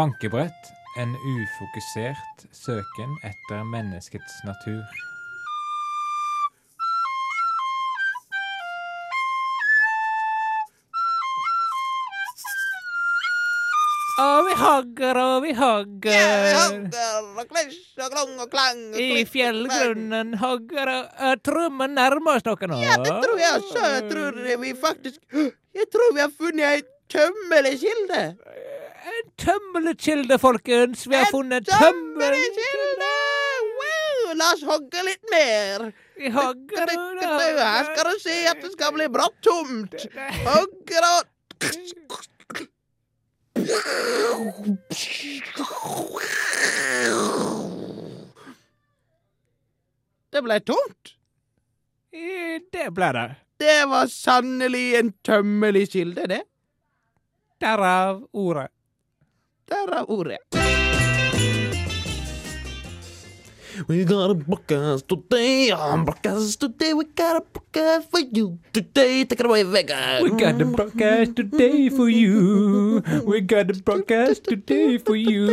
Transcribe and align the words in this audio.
Bankebrett. 0.00 0.62
En 0.98 1.10
ufokusert 1.12 2.44
søken 2.52 3.10
etter 3.28 3.64
menneskets 3.68 4.36
natur. 4.48 4.84
Og 14.22 14.46
vi 14.46 14.54
hogger 14.62 15.20
og 15.20 15.42
vi 15.44 15.52
hogger. 15.58 16.48
I 19.04 19.26
fjellgrunnen 19.34 20.32
hogger 20.40 20.94
og 20.94 21.10
uh, 21.20 21.34
trommen 21.44 21.92
nærmer 22.00 22.40
oss 22.40 22.46
dere 22.48 22.70
nå. 22.72 22.80
Ja, 22.86 22.96
det 23.04 23.18
tror 23.26 23.36
jeg 23.44 23.52
også. 23.60 23.84
Jeg 23.98 24.08
tror 24.14 24.40
vi 24.64 24.72
faktisk 24.86 25.20
Jeg 25.76 25.92
tror 25.92 26.16
vi 26.16 26.24
har 26.24 26.32
funnet 26.40 26.66
ei 26.70 26.80
tømmelkilde. 27.10 28.22
En 28.22 28.59
tømmelkilde, 29.40 30.38
folkens. 30.38 31.06
Vi 31.08 31.16
har 31.16 31.28
funnet 31.32 31.68
en 31.68 31.80
tømmelkilde. 31.82 33.10
Wow, 33.80 34.32
la 34.38 34.52
oss 34.54 34.64
hogge 34.68 35.04
litt 35.06 35.32
mer. 35.32 35.90
Vi 36.20 36.30
hogger 36.34 36.94
og 36.94 37.60
Her 37.60 37.84
skal 37.90 38.10
du 38.10 38.22
se 38.22 38.38
at 38.50 38.62
det 38.62 38.72
skal 38.76 38.94
bli 38.96 39.08
brått 39.12 39.38
tomt. 39.46 40.08
Hogger 40.46 41.08
og 41.14 41.28
Det 50.30 50.42
ble 50.46 50.58
tomt. 50.62 51.14
Det 52.72 52.90
ble 52.94 53.08
det. 53.16 53.28
Det 53.60 53.80
var 53.90 54.06
sannelig 54.08 54.86
en 55.00 55.10
tømmelig 55.26 55.90
kilde, 55.92 56.26
det. 56.30 56.42
Derav 57.60 58.22
ordet. 58.32 58.70
Derav 59.70 60.04
ordet. 60.10 60.38
We 63.88 64.04
got 64.04 64.30
a 64.30 64.34
podcast 64.34 65.06
today, 65.06 65.70
um, 65.70 66.04
podcast 66.04 66.58
today, 66.58 66.92
we 66.92 67.04
got 67.14 67.36
a 67.38 67.44
podcast 67.54 68.10
for 68.10 68.18
you 68.20 68.58
today. 68.72 69.24
Take 69.24 69.40
it 69.40 69.46
away, 69.46 69.62
Vega. 69.62 70.18
We 70.22 70.30
got 70.30 70.60
a 70.60 70.64
broadcast 70.66 71.36
today 71.36 71.88
for 71.88 72.08
you. 72.10 73.00
We 73.24 73.40
got 73.40 73.70
a 73.70 73.74
broadcast 73.78 74.44
today 74.50 74.98
for 74.98 75.14
you. 75.14 75.46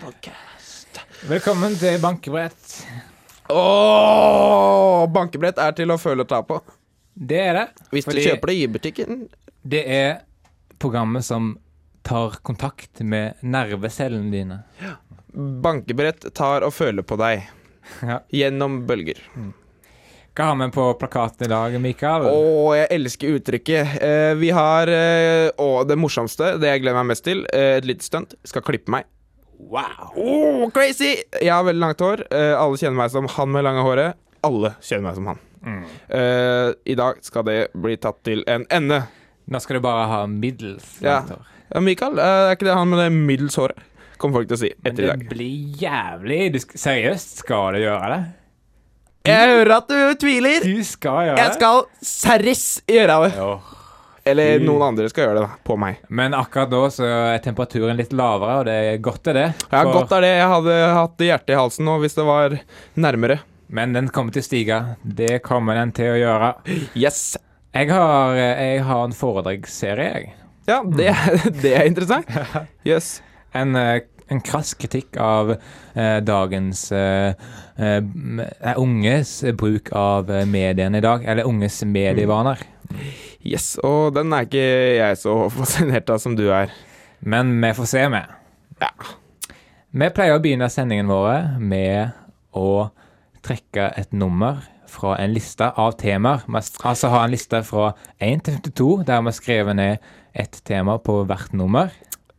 Podcast. 0.00 0.88
Velkommen 1.28 1.76
til 1.76 2.00
Bankebrett. 2.00 2.86
Åh, 3.52 5.04
bankebrett 5.12 5.60
er 5.60 5.76
til 5.76 5.92
å 5.92 6.00
føle 6.00 6.24
og 6.24 6.32
ta 6.32 6.40
på. 6.40 6.62
Det 7.14 7.44
er 7.50 7.54
det. 7.60 7.68
Hvis 7.92 8.08
du 8.08 8.16
kjøper 8.16 8.54
det 8.54 8.58
i 8.64 8.66
butikken. 8.66 9.24
Det 9.62 9.84
er 9.84 10.20
programmet 10.80 11.26
som 11.26 11.58
tar 12.08 12.38
kontakt 12.46 13.00
med 13.04 13.34
nervecellene 13.44 14.32
dine. 14.32 14.58
Bankebrett 15.62 16.24
tar 16.34 16.64
og 16.66 16.72
føler 16.74 17.04
på 17.06 17.18
deg. 17.20 17.44
Ja. 18.04 18.20
Gjennom 18.32 18.82
bølger. 18.88 19.20
Hva 20.38 20.52
har 20.52 20.58
vi 20.60 20.68
på 20.70 20.84
plakaten 21.00 21.46
i 21.48 21.50
dag, 21.50 21.74
Mikael? 21.82 22.28
Å, 22.30 22.74
jeg 22.78 22.88
elsker 22.94 23.38
uttrykket. 23.38 23.94
Eh, 24.06 24.34
vi 24.38 24.52
har 24.54 24.86
eh, 24.92 25.48
Og 25.58 25.88
det 25.88 25.96
morsomste, 25.98 26.52
det 26.62 26.70
jeg 26.70 26.84
gleder 26.84 27.00
meg 27.00 27.08
mest 27.10 27.24
til, 27.26 27.40
eh, 27.50 27.76
et 27.80 27.88
lite 27.88 28.06
stunt. 28.06 28.36
Skal 28.46 28.62
klippe 28.66 28.92
meg. 28.94 29.08
Wow! 29.58 30.12
Oh, 30.14 30.68
crazy! 30.70 31.16
Jeg 31.42 31.50
har 31.50 31.66
veldig 31.66 31.82
langt 31.82 32.04
hår. 32.04 32.22
Eh, 32.30 32.54
alle 32.54 32.78
kjenner 32.78 33.00
meg 33.02 33.10
som 33.16 33.26
han 33.34 33.50
med 33.56 33.66
lange 33.66 33.82
håret. 33.82 34.20
Alle 34.46 34.76
kjenner 34.78 35.08
meg 35.08 35.18
som 35.18 35.30
han. 35.32 35.44
Mm. 35.58 35.80
I 36.86 36.94
dag 36.94 37.16
skal 37.26 37.42
det 37.48 37.56
bli 37.74 37.96
tatt 37.98 38.20
til 38.24 38.44
en 38.48 38.62
ende. 38.72 39.00
Nå 39.50 39.58
skal 39.60 39.80
du 39.80 39.82
bare 39.82 40.04
ha 40.06 40.20
middels 40.30 41.00
Ja. 41.02 41.16
langt 41.18 41.34
hår. 41.34 41.48
Ja, 41.68 41.80
Mikael, 41.84 42.18
eh, 42.18 42.24
er 42.48 42.56
ikke 42.56 42.68
det 42.68 42.74
han 42.78 42.88
med 42.90 43.02
det 43.02 43.08
middels 43.12 43.56
håret? 43.60 43.78
Kommer 44.18 44.40
folk 44.40 44.48
til 44.50 44.56
å 44.56 44.60
si 44.64 44.70
etter 44.72 45.04
i 45.04 45.08
dag. 45.12 45.20
det 45.22 45.30
blir 45.30 45.78
jævlig 45.78 46.38
du 46.54 46.58
sk 46.58 46.72
Seriøst, 46.80 47.36
skal 47.44 47.76
du 47.76 47.84
gjøre 47.84 48.08
det? 48.14 48.20
Jeg 49.28 49.50
hører 49.52 49.74
at 49.76 49.90
du 49.90 49.98
tviler. 50.22 50.64
Du 50.64 50.84
skal 50.86 51.26
gjøre 51.28 51.42
Jeg 51.42 51.54
skal 51.58 51.82
serris 52.00 52.64
gjøre 52.88 53.18
det. 53.26 53.34
Jo. 53.36 53.50
Eller 54.28 54.60
noen 54.60 54.82
andre 54.90 55.08
skal 55.08 55.26
gjøre 55.26 55.36
det, 55.38 55.44
da. 55.46 55.58
På 55.64 55.76
meg. 55.80 56.00
Men 56.12 56.34
akkurat 56.36 56.70
da 56.72 56.80
så 56.92 57.06
er 57.08 57.38
temperaturen 57.44 57.96
litt 57.96 58.12
lavere, 58.16 58.58
og 58.60 58.66
det 58.68 58.76
er 58.90 58.98
godt 59.04 59.30
er 59.32 59.38
det. 59.38 59.46
Ja, 59.72 59.84
Godt 59.88 60.12
er 60.18 60.24
det. 60.24 60.32
Jeg 60.36 60.50
hadde 60.52 60.74
hatt 60.98 61.24
hjertet 61.28 61.54
i 61.54 61.60
halsen 61.60 61.88
nå 61.88 61.98
hvis 62.02 62.16
det 62.18 62.26
var 62.28 62.56
nærmere. 63.00 63.38
Men 63.68 63.92
den 63.96 64.08
kommer 64.12 64.32
til 64.32 64.44
å 64.44 64.48
stige. 64.48 64.80
Det 65.04 65.38
kommer 65.44 65.76
den 65.80 65.92
til 65.96 66.14
å 66.16 66.18
gjøre. 66.20 66.50
Yes. 67.04 67.36
Jeg 67.76 67.92
har, 67.92 68.32
jeg 68.34 68.82
har 68.88 69.04
en 69.04 69.12
foredragsserie, 69.14 70.08
jeg. 70.16 70.30
Ja, 70.68 70.82
det, 70.84 71.14
det 71.62 71.74
er 71.76 71.88
interessant. 71.88 72.28
Yes. 72.88 73.18
En, 73.56 73.72
eh, 73.76 74.02
en 74.28 74.40
krass 74.44 74.74
kritikk 74.76 75.16
av 75.20 75.54
eh, 75.54 76.18
dagens 76.24 76.82
eh, 76.92 77.32
eh, 77.80 78.00
eh, 78.00 78.76
unges 78.76 79.32
bruk 79.56 79.88
av 79.96 80.28
mediene 80.48 81.00
i 81.00 81.04
dag. 81.04 81.24
Eller 81.24 81.48
unges 81.48 81.80
medievaner. 81.88 82.60
yes. 83.44 83.76
Og 83.84 84.12
den 84.16 84.32
er 84.36 84.44
ikke 84.48 84.66
jeg 84.98 85.20
så 85.22 85.38
fascinert 85.56 86.12
av 86.12 86.20
som 86.22 86.36
du 86.36 86.46
er. 86.52 86.72
Men 87.20 87.56
vi 87.64 87.72
får 87.74 87.88
se, 87.90 88.04
vi. 88.12 88.22
Ja. 88.84 88.92
Vi 89.98 90.12
pleier 90.14 90.36
å 90.36 90.42
begynne 90.44 90.68
sendingen 90.70 91.08
våre 91.10 91.56
med 91.58 92.12
å 92.52 92.90
trekke 93.44 93.92
et 94.00 94.12
nummer 94.16 94.62
fra 94.88 95.14
en 95.20 95.32
liste 95.34 95.68
av 95.76 95.96
temaer. 96.00 96.44
Altså 96.86 97.10
ha 97.12 97.24
en 97.24 97.34
liste 97.34 97.60
fra 97.66 97.92
1 98.24 98.44
til 98.46 98.60
52, 98.72 98.90
der 99.08 99.24
vi 99.24 99.30
har 99.30 99.36
skrevet 99.36 99.78
ned 99.78 100.12
ett 100.38 100.60
tema 100.64 100.98
på 101.02 101.22
hvert 101.28 101.52
nummer. 101.56 101.92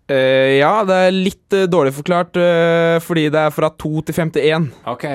Uh, 0.10 0.58
ja, 0.58 0.72
det 0.90 0.96
er 1.06 1.14
litt 1.14 1.54
uh, 1.54 1.68
dårlig 1.70 1.94
forklart 1.94 2.38
uh, 2.42 2.98
fordi 3.06 3.28
det 3.30 3.44
er 3.44 3.54
fra 3.54 3.70
2 3.70 4.08
til 4.08 4.18
51. 4.26 4.72
OK. 4.90 5.06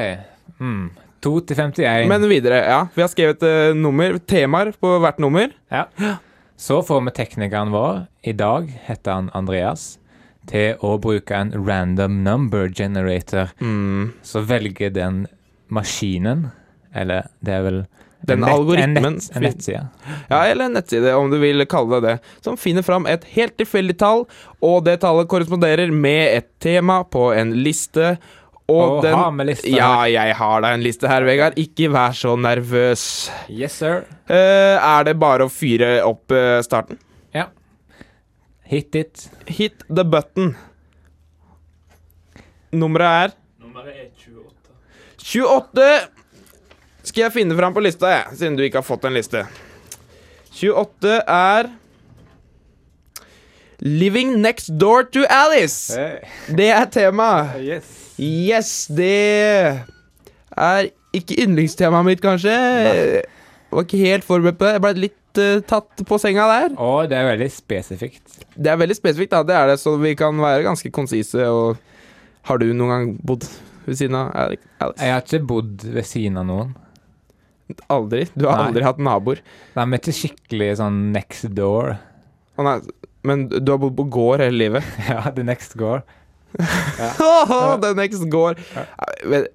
Mm. 0.63 0.85
2 1.25 1.33
til 1.49 1.59
51. 1.59 2.07
Men 2.13 2.29
videre, 2.31 2.61
ja. 2.69 2.79
Vi 2.95 3.03
har 3.03 3.11
skrevet 3.11 3.43
nummer, 3.75 4.21
temaer 4.29 4.75
på 4.79 4.93
hvert 5.03 5.19
nummer. 5.23 5.51
Ja. 5.73 5.89
Så 6.61 6.83
får 6.87 7.01
vi 7.07 7.15
teknikeren 7.17 7.73
vår, 7.75 8.05
i 8.23 8.35
dag 8.37 8.69
heter 8.87 9.17
han 9.17 9.31
Andreas, 9.35 9.97
til 10.51 10.77
å 10.85 10.99
bruke 11.03 11.35
en 11.35 11.55
random 11.57 12.21
number 12.27 12.69
generator. 12.69 13.51
Mm. 13.59 14.13
Så 14.23 14.45
velger 14.45 14.93
den 14.95 15.25
maskinen, 15.75 16.49
eller 16.95 17.29
det 17.45 17.55
er 17.57 17.65
vel 17.67 17.81
Den 18.25 18.41
en 18.41 18.49
algoritmen 18.49 19.05
En, 19.05 19.19
nett, 19.19 19.37
en 19.37 19.45
nettside. 19.45 19.83
Ja, 20.31 20.45
eller 20.47 20.71
en 20.71 20.79
nettside, 20.79 21.13
om 21.19 21.33
du 21.33 21.37
vil 21.43 21.67
kalle 21.69 21.99
det 22.01 22.15
det, 22.15 22.15
som 22.47 22.57
finner 22.61 22.87
fram 22.87 23.09
et 23.11 23.27
helt 23.35 23.57
tilfeldig 23.61 23.99
tall, 24.01 24.25
og 24.65 24.85
det 24.87 25.01
tallet 25.03 25.29
korresponderer 25.29 25.93
med 25.93 26.39
et 26.39 26.49
tema 26.63 27.03
på 27.05 27.29
en 27.37 27.53
liste. 27.67 28.15
Og, 28.65 28.81
Og 28.81 29.03
den 29.05 29.13
ha 29.13 29.29
med 29.29 29.51
liste 29.51 29.69
Ja, 29.69 30.07
jeg 30.09 30.37
har 30.39 30.63
da 30.65 30.71
en 30.73 30.85
liste 30.85 31.09
her, 31.11 31.27
Vegard. 31.29 31.59
Ikke 31.61 31.91
vær 31.93 32.17
så 32.17 32.33
nervøs. 32.41 33.03
Yes, 33.53 33.77
sir. 33.83 34.07
Uh, 34.31 34.81
er 34.81 35.05
det 35.11 35.19
bare 35.21 35.45
å 35.45 35.53
fyre 35.53 35.99
opp 36.07 36.33
uh, 36.33 36.63
starten? 36.65 36.97
Ja. 37.37 37.51
Hit 38.65 38.97
it. 38.97 39.27
Hit 39.53 39.85
the 39.91 40.07
button. 40.09 40.55
Er 42.73 42.79
Nummeret 42.81 43.25
er 43.29 43.35
28. 45.25 45.33
28. 45.33 46.11
Skal 47.05 47.27
jeg 47.27 47.35
finne 47.35 47.57
fram 47.57 47.75
på 47.77 47.83
lista, 47.85 48.11
jeg, 48.13 48.37
siden 48.41 48.59
du 48.59 48.65
ikke 48.65 48.81
har 48.81 48.87
fått 48.87 49.07
en 49.09 49.17
liste. 49.17 49.45
28 50.55 51.17
er 51.21 51.73
Living 53.85 54.39
next 54.41 54.71
door 54.81 55.03
to 55.13 55.25
Alice. 55.29 55.93
Det 56.49 56.69
er 56.73 56.87
temaet. 56.93 57.59
Yes. 57.61 57.91
Yes, 58.21 58.71
det 58.87 59.83
er 60.55 60.89
ikke 61.13 61.37
yndlingstemaet 61.43 62.07
mitt, 62.07 62.23
kanskje. 62.25 62.55
Nei. 62.55 62.95
var 63.75 63.85
ikke 63.85 64.01
helt 64.05 64.25
forberedt 64.25 64.61
på 64.61 64.69
det. 64.69 64.73
Jeg 64.77 64.85
ble 64.85 64.95
litt 65.09 65.43
uh, 65.43 65.59
tatt 65.67 66.05
på 66.07 66.21
senga 66.23 66.47
der. 66.53 66.79
Og 66.79 67.11
det 67.11 67.19
er 67.19 67.29
veldig 67.33 67.51
spesifikt. 67.53 68.39
Det 68.55 68.73
er 68.73 68.81
veldig 68.81 68.97
spesifikt, 68.97 69.35
da. 69.35 69.43
Det 69.45 69.59
er 69.59 69.73
det, 69.73 69.81
så 69.83 69.97
vi 70.01 70.15
kan 70.17 70.39
være 70.41 70.65
ganske 70.69 70.95
konsise. 70.95 71.49
Og 71.51 71.77
har 72.49 72.63
du 72.63 72.71
noen 72.71 72.93
gang 72.95 73.15
bodd 73.27 73.49
ved 73.87 73.99
siden 74.01 74.17
av 74.19 74.33
Alex. 74.45 74.65
Jeg 75.01 75.13
har 75.15 75.23
ikke 75.25 75.43
bodd 75.51 75.85
ved 75.95 76.07
siden 76.09 76.41
av 76.41 76.47
noen. 76.49 76.75
Aldri? 77.89 78.27
Du 78.37 78.45
har 78.49 78.59
Nei. 78.61 78.67
aldri 78.71 78.85
hatt 78.85 78.99
naboer? 79.01 79.41
Nei, 79.77 79.85
men 79.89 79.99
ikke 80.01 80.13
skikkelig 80.19 80.71
sånn 80.83 80.99
next 81.15 81.47
door. 81.57 81.95
Å 82.61 82.67
nei, 82.67 82.75
men 83.25 83.47
du 83.49 83.73
har 83.73 83.81
bodd 83.81 83.97
på 83.99 84.05
gård 84.13 84.43
hele 84.45 84.59
livet? 84.67 84.85
Ja, 85.09 85.23
the 85.35 85.43
next 85.47 85.77
door. 85.81 86.03
The 87.85 87.95
next 87.97 88.27
gård. 88.31 88.61
Jeg, 89.25 89.47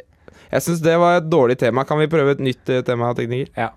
jeg 0.49 0.65
syns 0.65 0.81
det 0.83 0.97
var 0.99 1.19
et 1.21 1.29
dårlig 1.29 1.59
tema. 1.61 1.85
Kan 1.87 2.01
vi 2.01 2.09
prøve 2.11 2.33
et 2.35 2.41
nytt 2.43 2.69
eh, 2.73 2.81
tema, 2.87 3.13
tekniker? 3.15 3.53
Ja. 3.55 3.69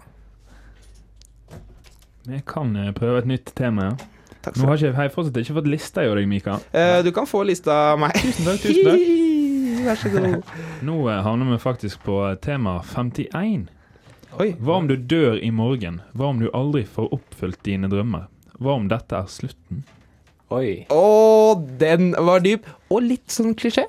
Vi 2.26 2.40
kan 2.46 2.72
eh, 2.76 2.90
prøve 2.96 3.22
et 3.22 3.28
nytt 3.30 3.52
tema. 3.58 3.92
ja. 3.92 4.08
Takk 4.42 4.56
Nå 4.58 4.72
har 4.72 4.80
jeg 4.82 5.12
fortsatt 5.14 5.36
ikke 5.38 5.54
fått 5.60 5.68
lista 5.70 6.02
i 6.02 6.08
deg, 6.18 6.24
Mika. 6.26 6.56
Eh, 6.74 6.96
Du 7.06 7.12
kan 7.14 7.28
få 7.30 7.44
lista 7.46 7.76
av 7.92 8.00
meg. 8.02 8.16
Tusen 8.18 8.48
takk. 8.48 8.64
tusen 8.64 8.88
takk. 8.88 9.04
Vær 9.82 9.98
så 9.98 10.10
god. 10.12 10.50
Nå 10.88 10.96
eh, 11.10 11.22
havner 11.26 11.52
vi 11.54 11.58
faktisk 11.62 12.02
på 12.06 12.18
eh, 12.28 12.36
tema 12.44 12.78
51. 12.92 13.66
Oi. 14.40 14.52
Hva 14.64 14.78
om 14.80 14.86
du 14.88 14.94
dør 14.96 15.36
i 15.44 15.50
morgen? 15.52 16.00
Hva 16.16 16.30
om 16.32 16.38
du 16.40 16.48
aldri 16.56 16.84
får 16.88 17.10
oppfylt 17.12 17.60
dine 17.66 17.90
drømmer? 17.92 18.28
Hva 18.62 18.76
om 18.78 18.86
dette 18.88 19.18
er 19.18 19.28
slutten? 19.28 19.82
Oi. 20.52 20.84
Å, 20.92 21.02
den 21.80 22.12
var 22.16 22.40
dyp. 22.44 22.68
Og 22.92 23.04
litt 23.04 23.32
sånn 23.32 23.54
klisjé. 23.58 23.86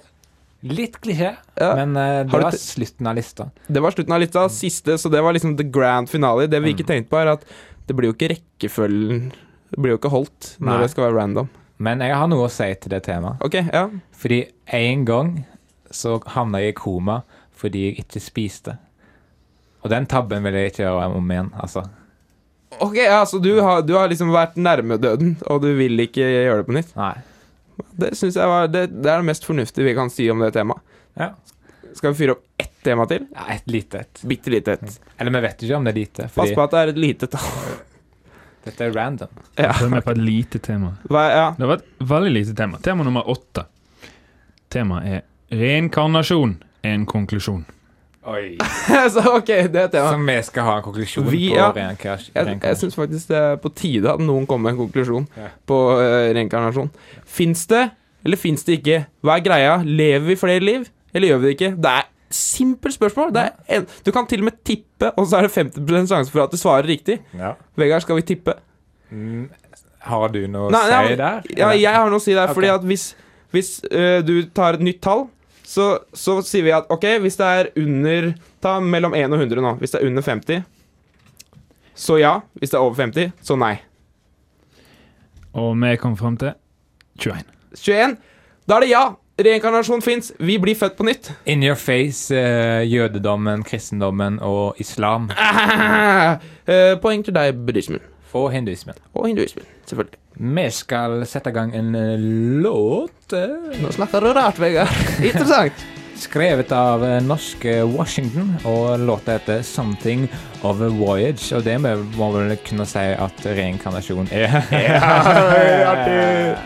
Litt 0.64 0.96
klisjé, 1.04 1.34
Ja. 1.60 1.74
men 1.76 1.92
uh, 2.00 2.22
det 2.24 2.40
var 2.40 2.56
slutten 2.56 3.08
av 3.12 3.18
lista. 3.18 3.50
Det 3.68 3.82
var 3.84 3.92
slutten 3.92 4.16
av 4.16 4.22
lista. 4.24 4.46
Siste, 4.52 4.96
så 4.98 5.10
det 5.12 5.20
var 5.24 5.36
liksom 5.36 5.58
the 5.60 5.66
grand 5.68 6.08
finale. 6.08 6.48
Det 6.48 6.62
vi 6.64 6.72
ikke 6.72 6.86
tenkte 6.88 7.12
på, 7.12 7.20
er 7.20 7.34
at 7.34 7.44
det 7.88 7.98
blir 7.98 8.08
jo 8.12 8.16
ikke 8.16 8.30
rekkefølgen 8.32 9.26
Det 9.74 9.82
blir 9.84 9.92
jo 9.92 10.00
ikke 10.00 10.12
holdt 10.14 10.54
når 10.62 10.70
Nei. 10.72 10.78
det 10.86 10.92
skal 10.94 11.08
være 11.10 11.18
random. 11.18 11.50
Men 11.84 12.00
jeg 12.06 12.16
har 12.16 12.30
noe 12.32 12.46
å 12.48 12.52
si 12.54 12.70
til 12.80 12.94
det 12.94 13.02
temaet. 13.10 13.44
OK, 13.44 13.58
ja. 13.74 13.88
Fordi 14.22 14.40
en 14.80 15.04
gang 15.10 15.34
så 15.94 16.18
havna 16.36 16.62
jeg 16.64 16.74
i 16.74 16.78
koma 16.78 17.22
fordi 17.64 17.86
jeg 17.88 18.02
ikke 18.04 18.20
spiste. 18.20 18.74
Og 19.84 19.92
den 19.92 20.08
tabben 20.10 20.44
vil 20.44 20.56
jeg 20.58 20.72
ikke 20.74 20.84
gjøre 20.86 21.12
om 21.16 21.32
igjen, 21.32 21.52
altså. 21.60 21.84
Ok, 22.82 22.96
ja, 22.98 23.22
Så 23.30 23.38
du 23.40 23.52
har, 23.62 23.84
du 23.86 23.94
har 23.96 24.10
liksom 24.10 24.32
vært 24.34 24.56
nærme 24.58 24.98
døden, 24.98 25.36
og 25.48 25.62
du 25.64 25.70
vil 25.78 26.00
ikke 26.04 26.24
gjøre 26.26 26.64
det 26.64 26.68
på 26.68 26.76
nytt? 26.76 26.94
Nei. 26.98 27.14
Det 27.98 28.12
synes 28.18 28.36
jeg 28.38 28.50
var 28.50 28.68
det, 28.70 28.88
det 29.04 29.10
er 29.12 29.22
det 29.22 29.28
mest 29.30 29.46
fornuftige 29.46 29.86
vi 29.86 29.94
kan 29.98 30.10
si 30.14 30.26
om 30.34 30.42
det 30.42 30.52
temaet. 30.56 30.82
Ja. 31.20 31.32
Skal 31.94 32.14
vi 32.14 32.24
fyre 32.24 32.36
opp 32.36 32.44
ett 32.58 32.72
tema 32.84 33.06
til? 33.10 33.28
ja 33.36 33.46
et 33.54 33.68
lite 33.70 34.00
et. 34.02 34.22
Bitte 34.28 34.50
lite 34.54 34.76
et. 34.80 34.96
Eller 35.22 35.36
vi 35.36 35.42
vet 35.46 35.62
ikke 35.66 35.78
om 35.78 35.86
det 35.86 35.94
er 35.94 36.00
lite, 36.00 36.30
Pass 36.34 36.54
på 36.58 36.64
at 36.66 36.74
det 36.74 36.80
er 36.82 36.94
et 36.96 37.02
lite 37.04 37.30
tall. 37.30 37.76
dette 38.66 38.88
er 38.88 38.96
random. 38.96 39.30
Ja. 39.60 39.74
Følg 39.78 39.92
med 39.94 40.04
på 40.08 40.12
et 40.16 40.24
lite 40.24 40.60
tema. 40.64 40.96
Hva, 41.10 41.24
ja. 41.30 41.46
Det 41.60 41.70
var 41.70 41.82
et 41.84 42.08
veldig 42.14 42.34
lite 42.34 42.56
tema. 42.58 42.80
Tema 42.82 43.06
nummer 43.06 43.30
åtte. 43.30 43.68
Temaet 44.74 45.10
er 45.20 45.22
reinkarnasjon. 45.60 46.58
En 46.84 47.06
konklusjon. 47.08 47.64
Oi. 48.28 48.56
så 49.14 49.22
ok, 49.36 49.50
det 49.72 49.82
er 49.82 49.90
tema. 49.92 50.14
Vi 50.28 50.36
skal 50.48 50.64
ha 50.68 50.78
en 50.80 50.84
konklusjon 50.86 51.26
Vi- 51.28 51.50
på 51.52 51.58
ja. 51.60 51.70
reinkarnasjon? 51.76 52.36
Jeg, 52.38 52.60
jeg 52.64 52.80
syns 52.80 52.96
faktisk 52.96 53.28
det 53.34 53.40
er 53.40 53.58
på 53.64 53.72
tide 53.76 54.14
at 54.14 54.24
noen 54.24 54.46
kommer 54.48 54.70
med 54.72 54.78
en 54.78 54.86
konklusjon 54.86 55.26
Ja. 55.40 55.50
på 55.68 55.80
uh, 56.00 56.32
reinkarnasjon. 56.36 56.92
Fins 57.28 57.66
det, 57.72 57.84
eller 58.24 58.40
fins 58.40 58.64
det 58.68 58.80
ikke? 58.80 59.02
Hva 59.24 59.38
er 59.40 59.44
greia? 59.48 59.74
Lever 59.84 60.28
vi 60.32 60.38
flere 60.40 60.64
liv, 60.64 60.86
eller 61.14 61.34
gjør 61.34 61.42
vi 61.44 61.50
det 61.50 61.56
ikke? 61.58 61.72
Det 61.84 61.92
er 62.00 62.08
simpelt 62.34 62.96
spørsmål. 62.96 63.34
Det 63.36 63.44
er 63.44 63.76
en, 63.82 63.90
du 64.08 64.12
kan 64.16 64.26
til 64.32 64.40
og 64.42 64.48
med 64.48 64.56
tippe, 64.66 65.12
og 65.20 65.28
så 65.28 65.42
er 65.42 65.50
det 65.50 65.52
50 65.60 66.08
sjanse 66.10 66.32
for 66.34 66.46
at 66.48 66.56
du 66.56 66.58
svarer 66.58 66.88
riktig. 66.90 67.20
Ja. 67.38 67.52
Vegard, 67.78 68.02
skal 68.08 68.18
vi 68.22 68.24
tippe? 68.32 68.56
Mm, 69.14 69.50
Har 70.08 70.32
du 70.34 70.40
noe 70.52 70.72
Nei, 70.74 70.80
å 70.88 71.04
si 71.12 71.20
der? 71.20 71.46
Ja, 71.60 71.70
jeg 71.78 71.94
har 71.94 72.10
noe 72.10 72.20
å 72.20 72.24
si 72.24 72.34
der, 72.34 72.48
Okay. 72.48 72.56
fordi 72.58 72.72
at 72.74 72.88
hvis, 72.88 73.04
hvis 73.54 73.70
øh, 73.92 74.24
du 74.26 74.34
tar 74.56 74.80
et 74.80 74.82
nytt 74.88 75.04
tall, 75.06 75.28
så, 75.64 75.88
så 76.14 76.38
sier 76.46 76.66
vi 76.68 76.74
at 76.76 76.90
ok, 76.92 77.06
hvis 77.24 77.40
det 77.40 77.48
er 77.48 77.72
under 77.80 78.34
Ta 78.64 78.78
mellom 78.80 79.16
1 79.16 79.34
og 79.34 79.42
100 79.42 79.64
nå. 79.64 79.74
Hvis 79.82 79.92
det 79.92 80.00
er 80.00 80.08
under 80.08 80.24
50, 80.24 80.62
så 81.96 82.18
ja. 82.20 82.38
Hvis 82.54 82.72
det 82.72 82.78
er 82.80 82.86
over 82.86 82.96
50, 82.96 83.34
så 83.44 83.58
nei. 83.60 83.76
Og 85.54 85.76
vi 85.82 85.96
kom 86.02 86.16
fram 86.18 86.38
til 86.40 86.56
21. 87.20 87.44
21. 87.76 88.16
Da 88.70 88.78
er 88.78 88.86
det 88.86 88.90
ja. 88.94 89.04
Reinkarnasjon 89.44 90.02
fins. 90.06 90.32
Vi 90.40 90.60
blir 90.62 90.78
født 90.78 90.96
på 90.98 91.08
nytt. 91.08 91.32
In 91.50 91.64
your 91.66 91.76
face, 91.76 92.30
uh, 92.32 92.84
jødedommen, 92.86 93.64
kristendommen 93.64 94.40
og 94.42 94.80
islam. 94.80 95.30
Eh, 96.64 96.94
poeng 97.04 97.20
til 97.26 97.36
deg, 97.36 97.58
buddhismen. 97.68 98.00
Og 98.32 98.52
hinduismen. 98.54 98.96
Og 99.14 99.28
hinduismen, 99.28 99.66
selvfølgelig. 99.86 100.23
Vi 100.38 100.64
skal 100.74 101.22
sette 101.30 101.52
i 101.52 101.54
gang 101.56 101.74
en 101.78 101.94
eh, 101.96 102.18
låt 102.64 103.34
eh, 103.38 103.78
Nå 103.82 103.92
snakker 103.94 104.22
du 104.26 104.32
rart, 104.34 104.58
Vegard. 104.60 104.90
Interessant. 105.24 105.84
skrevet 106.18 106.72
av 106.72 107.04
eh, 107.06 107.20
norske 107.26 107.84
Washington, 107.84 108.54
og 108.66 109.00
låta 109.00 109.32
heter 109.38 109.62
'Something 109.62 110.28
of 110.64 110.82
a 110.82 110.90
Voyage'. 110.90 111.56
Og 111.58 111.64
det 111.64 111.78
må 111.82 112.32
vel 112.32 112.58
kunne 112.66 112.86
si 112.86 113.00
at 113.00 113.46
reinkarnasjon 113.46 114.28
er. 114.32 114.50
artig. 115.86 116.58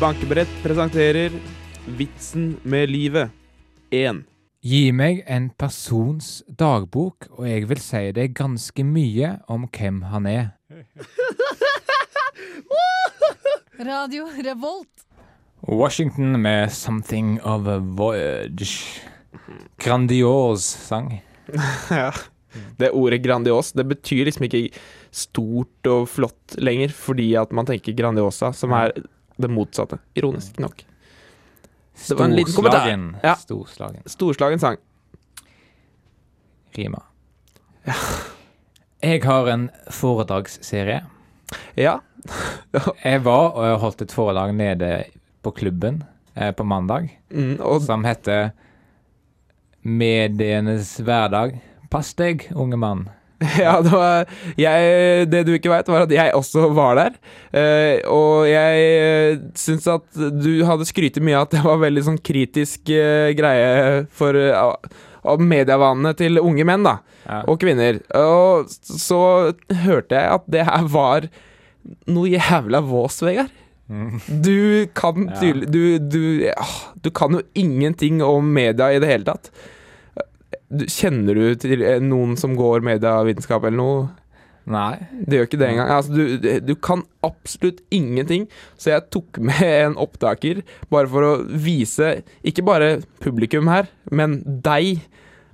Bankebrett 0.00 0.50
presenterer 0.62 1.30
Vitsen 1.86 2.56
med 2.64 2.90
livet 2.90 3.30
1. 3.90 4.24
Gi 4.62 4.90
meg 4.92 5.22
en 5.26 5.50
persons 5.58 6.42
dagbok, 6.58 7.26
og 7.38 7.46
jeg 7.48 7.68
vil 7.68 7.78
si 7.82 8.10
deg 8.12 8.34
ganske 8.34 8.84
mye 8.84 9.38
om 9.48 9.68
hvem 9.70 10.02
han 10.10 10.26
er. 10.26 10.57
Radio 13.78 14.28
Revolt. 14.44 14.88
Washington 15.60 16.42
med 16.42 16.72
'Something 16.72 17.40
of 17.42 17.66
a 17.66 17.78
Voyage'. 17.78 19.00
Grandios 19.78 20.64
sang. 20.64 21.24
Ja. 21.90 22.12
Det 22.76 22.90
ordet 22.90 23.22
grandios 23.22 23.72
det 23.72 23.84
betyr 23.84 24.24
liksom 24.24 24.44
ikke 24.48 24.70
stort 25.10 25.86
og 25.86 26.08
flott 26.08 26.56
lenger, 26.58 26.88
fordi 26.88 27.34
at 27.36 27.52
man 27.52 27.66
tenker 27.68 27.92
grandiosa, 27.92 28.52
som 28.56 28.72
er 28.72 28.92
det 29.38 29.50
motsatte. 29.52 29.98
Ironisk 30.16 30.58
nok. 30.58 30.80
Det 32.08 32.18
var 32.18 32.24
en 32.24 32.36
liten 32.36 32.54
kommentar. 32.54 32.80
Storslagen. 32.80 33.16
Ja. 33.22 33.34
Storslagen. 33.36 34.02
Storslagen 34.06 34.58
sang. 34.58 34.76
Rima. 36.76 37.02
Jeg 39.04 39.22
har 39.24 39.46
en 39.52 39.68
foredragsserie. 39.94 41.02
Ja. 41.78 41.98
Jeg 43.04 43.22
var 43.24 43.54
og 43.54 43.78
holdt 43.84 44.02
et 44.04 44.14
foredrag 44.14 44.54
nede 44.58 45.04
på 45.46 45.52
klubben 45.54 46.02
eh, 46.34 46.50
på 46.52 46.66
mandag, 46.66 47.14
Mm, 47.30 47.58
og 47.60 47.82
som 47.84 48.06
heter 48.08 48.54
Medienes 49.84 50.94
hverdag. 51.04 51.58
Pass 51.92 52.14
deg, 52.16 52.48
unge 52.56 52.78
mann. 52.80 53.06
Ja, 53.60 53.76
det 53.84 53.92
var 53.92 54.24
jeg, 54.58 55.28
Det 55.30 55.44
du 55.46 55.52
ikke 55.54 55.70
veit, 55.70 55.86
var 55.92 56.06
at 56.08 56.10
jeg 56.12 56.32
også 56.34 56.64
var 56.74 56.96
der. 56.98 57.18
Eh, 57.54 58.00
og 58.10 58.48
jeg 58.50 58.88
eh, 58.96 59.42
syns 59.54 59.86
at 59.92 60.08
du 60.16 60.64
hadde 60.66 60.88
skrytt 60.88 61.20
mye 61.22 61.36
av 61.38 61.46
at 61.46 61.54
det 61.54 61.62
var 61.62 61.78
veldig 61.84 62.02
sånn 62.08 62.18
kritisk 62.18 62.90
eh, 62.90 63.30
greie 63.38 64.08
for 64.10 64.34
eh, 64.34 64.58
av- 65.24 65.40
medievanene 65.40 66.14
til 66.16 66.38
unge 66.42 66.64
menn, 66.68 66.84
da. 66.86 66.98
Ja. 67.26 67.42
Og 67.48 67.58
kvinner. 67.62 68.00
Og 68.18 68.68
så 68.70 69.20
hørte 69.84 70.14
jeg 70.18 70.34
at 70.38 70.44
det 70.50 70.66
her 70.68 70.86
var 70.92 71.28
noe 72.06 72.28
jævla 72.28 72.80
vås, 72.84 73.20
Vegard. 73.24 73.50
Mm. 73.88 74.18
Du 74.44 74.86
kan 74.92 75.30
tydelig 75.40 75.70
du, 75.72 75.98
du, 75.98 76.22
ja, 76.44 76.66
du 77.00 77.08
kan 77.10 77.32
jo 77.38 77.40
ingenting 77.56 78.20
om 78.22 78.50
media 78.52 78.90
i 78.92 78.98
det 79.00 79.08
hele 79.08 79.24
tatt. 79.24 79.48
Kjenner 80.68 81.34
du 81.38 81.54
til 81.56 81.80
eh, 81.80 82.00
noen 82.04 82.34
som 82.36 82.52
går 82.58 82.84
medievitenskap 82.84 83.64
eller 83.64 83.78
noe? 83.80 84.02
Nei. 84.68 84.98
Det 85.24 85.38
gjør 85.38 85.46
ikke 85.48 85.60
det 85.62 85.68
engang. 85.70 85.90
Altså, 85.94 86.12
du, 86.12 86.48
du 86.60 86.74
kan 86.84 87.04
absolutt 87.24 87.80
ingenting. 87.94 88.44
Så 88.76 88.92
jeg 88.92 89.06
tok 89.14 89.40
med 89.40 89.62
en 89.86 89.96
opptaker 90.00 90.60
bare 90.92 91.08
for 91.12 91.24
å 91.24 91.32
vise, 91.48 92.18
ikke 92.46 92.66
bare 92.68 92.90
publikum 93.24 93.70
her, 93.72 93.88
men 94.12 94.40
deg, 94.64 95.00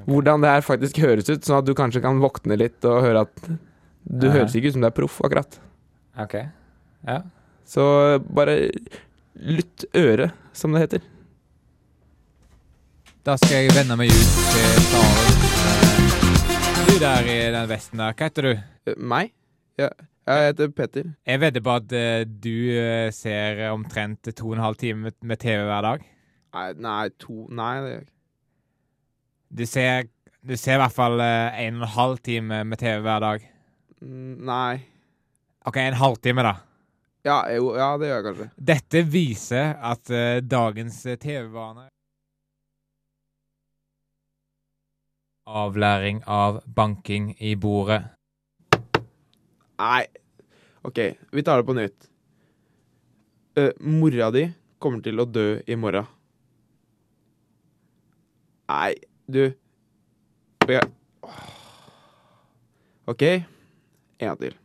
hvordan 0.09 0.42
det 0.44 0.50
her 0.56 0.66
faktisk 0.66 0.99
høres 1.04 1.30
ut, 1.30 1.47
sånn 1.47 1.61
at 1.62 1.68
du 1.68 1.75
kanskje 1.78 2.02
kan 2.04 2.18
våkne 2.23 2.59
litt 2.61 2.85
og 2.90 3.04
høre 3.06 3.25
at 3.28 3.47
du 4.04 4.26
Nei. 4.26 4.35
høres 4.35 4.56
ikke 4.59 4.73
ut 4.73 4.76
som 4.76 4.85
du 4.85 4.90
er 4.90 4.97
proff, 4.99 5.21
akkurat. 5.25 5.61
OK. 6.21 6.37
Ja. 7.09 7.23
Så 7.68 7.85
bare 8.28 8.59
lytt 9.35 9.87
øret, 9.97 10.35
som 10.52 10.75
det 10.75 10.85
heter. 10.85 11.06
Da 13.25 13.38
skal 13.40 13.62
jeg 13.62 13.73
vende 13.78 13.97
meg 13.97 14.12
ut 14.12 14.42
til 14.52 14.83
salen. 14.90 15.24
Du 16.95 17.01
der 17.01 17.27
i 17.27 17.39
den 17.51 17.65
vesten 17.67 17.99
der, 17.99 18.13
hva 18.15 18.27
heter 18.29 18.47
du? 18.47 18.51
Eh, 18.87 18.95
Meg? 19.03 19.33
Ja, 19.81 19.89
jeg 20.31 20.45
heter 20.45 20.69
Petter. 20.71 21.09
Jeg 21.27 21.41
vedder 21.43 21.63
på 21.67 21.73
at 21.81 21.95
eh, 21.99 22.21
du 22.23 22.71
eh, 22.71 23.09
ser 23.11 23.65
omtrent 23.73 24.31
to 24.31 24.53
og 24.53 24.55
en 24.55 24.63
halv 24.63 24.79
time 24.79 25.11
med, 25.11 25.41
TV 25.43 25.65
hver 25.67 25.83
dag. 25.83 26.05
Nei, 26.55 26.69
nei, 26.87 27.09
to 27.19 27.49
Nei, 27.51 27.73
det 27.83 27.89
gjør 27.89 27.97
jeg 27.97 28.05
ikke. 28.05 28.15
Du 29.59 29.65
ser, 29.73 30.07
du 30.39 30.55
ser 30.55 30.79
i 30.79 30.83
hvert 30.85 30.95
fall 30.95 31.25
en 31.25 31.81
og 31.81 31.89
en 31.89 31.93
halv 31.97 32.23
time 32.31 32.61
med 32.63 32.83
TV 32.85 33.03
hver 33.09 33.27
dag. 33.27 33.49
Mm, 33.99 34.37
Nei. 34.53 34.77
OK, 35.67 35.81
en 35.83 35.99
halvtime, 35.99 36.47
da. 36.47 36.55
Ja, 37.27 37.41
jo, 37.57 37.73
ja, 37.75 37.91
det 37.99 38.13
gjør 38.13 38.21
jeg 38.21 38.29
kanskje. 38.29 38.49
Dette 38.71 39.05
viser 39.19 39.75
at 39.83 40.15
dagens 40.47 41.03
TV-vane 41.11 41.89
Avlæring 45.45 46.23
av 46.27 46.63
banking 46.65 47.35
i 47.39 47.55
bordet. 47.57 48.03
Nei. 49.79 50.07
OK, 50.83 50.99
vi 51.33 51.43
tar 51.43 51.61
det 51.61 51.67
på 51.69 51.77
nytt. 51.77 52.09
Uh, 53.59 53.71
mora 53.81 54.31
di 54.31 54.47
kommer 54.79 55.05
til 55.05 55.21
å 55.21 55.29
dø 55.29 55.61
i 55.67 55.77
morgen. 55.77 56.09
Nei, 58.69 58.95
du. 59.29 59.53
OK, 63.05 63.25
en 64.25 64.37
til. 64.41 64.57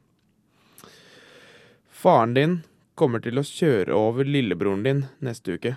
Faren 1.99 2.35
din 2.35 2.59
kommer 2.95 3.23
til 3.23 3.39
å 3.39 3.43
kjøre 3.43 3.95
over 3.95 4.27
lillebroren 4.27 4.83
din 4.87 5.05
neste 5.23 5.59
uke. 5.59 5.75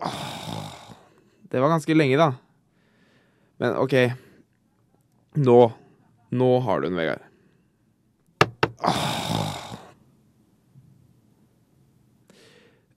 Åh. 0.00 0.41
Det 1.52 1.60
var 1.60 1.68
ganske 1.68 1.94
lenge, 1.94 2.16
da. 2.16 2.30
Men 3.60 3.76
OK. 3.76 3.94
Nå. 5.36 5.58
Nå 6.32 6.48
har 6.64 6.80
du 6.80 6.88
den, 6.88 6.96
Vegard. 6.96 7.28
Ah. 8.80 9.12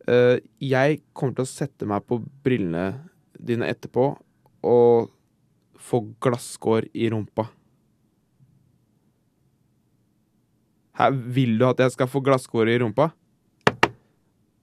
Uh, 0.06 0.38
jeg 0.62 1.02
kommer 1.18 1.34
til 1.34 1.48
å 1.48 1.50
sette 1.50 1.88
meg 1.90 2.06
på 2.06 2.20
brillene 2.46 3.08
dine 3.36 3.68
etterpå 3.74 4.12
og 4.66 5.12
få 5.82 6.02
glasskår 6.22 6.88
i 6.94 7.10
rumpa. 7.10 7.48
Hæ, 10.96 11.10
vil 11.36 11.58
du 11.60 11.66
at 11.68 11.82
jeg 11.82 11.96
skal 11.98 12.10
få 12.10 12.22
glasskår 12.24 12.72
i 12.72 12.78
rumpa? 12.86 13.10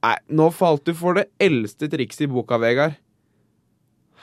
Nei, 0.02 0.16
nå 0.32 0.48
falt 0.54 0.86
du 0.86 0.94
for 0.96 1.18
det 1.18 1.28
eldste 1.42 1.90
trikset 1.90 2.24
i 2.24 2.30
boka, 2.30 2.56
Vegard. 2.62 2.96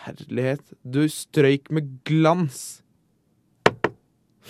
Herlighet, 0.10 0.64
du 0.82 1.04
strøyk 1.12 1.70
med 1.76 1.90
glans. 2.08 2.82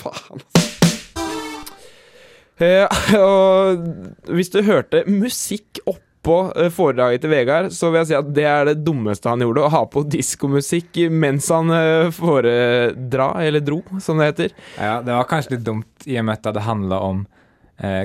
Faen, 0.00 0.40
altså. 0.40 0.66
Eh, 2.60 2.84
og 3.16 3.84
hvis 4.34 4.50
du 4.52 4.58
hørte 4.66 5.04
musikk 5.08 5.78
oppå 5.88 6.40
eh, 6.52 6.68
foredraget 6.74 7.22
til 7.22 7.32
Vegard, 7.32 7.70
så 7.72 7.88
vil 7.88 8.02
jeg 8.02 8.10
si 8.10 8.18
at 8.18 8.32
det 8.36 8.44
er 8.50 8.66
det 8.68 8.80
dummeste 8.84 9.30
han 9.30 9.46
gjorde. 9.46 9.64
Å 9.64 9.72
ha 9.72 9.84
på 9.88 10.02
diskomusikk 10.10 11.04
mens 11.14 11.48
han 11.54 11.70
eh, 11.72 12.10
foredra, 12.12 13.30
eller 13.46 13.64
dro, 13.64 13.80
som 14.02 14.20
det 14.20 14.32
heter. 14.32 14.56
Ja, 14.74 14.98
det 15.06 15.14
var 15.14 15.30
kanskje 15.30 15.54
litt 15.54 15.68
dumt 15.70 16.10
i 16.10 16.18
og 16.20 16.26
med 16.28 16.42
at 16.42 16.58
det 16.58 16.66
handla 16.66 17.00
om 17.06 17.24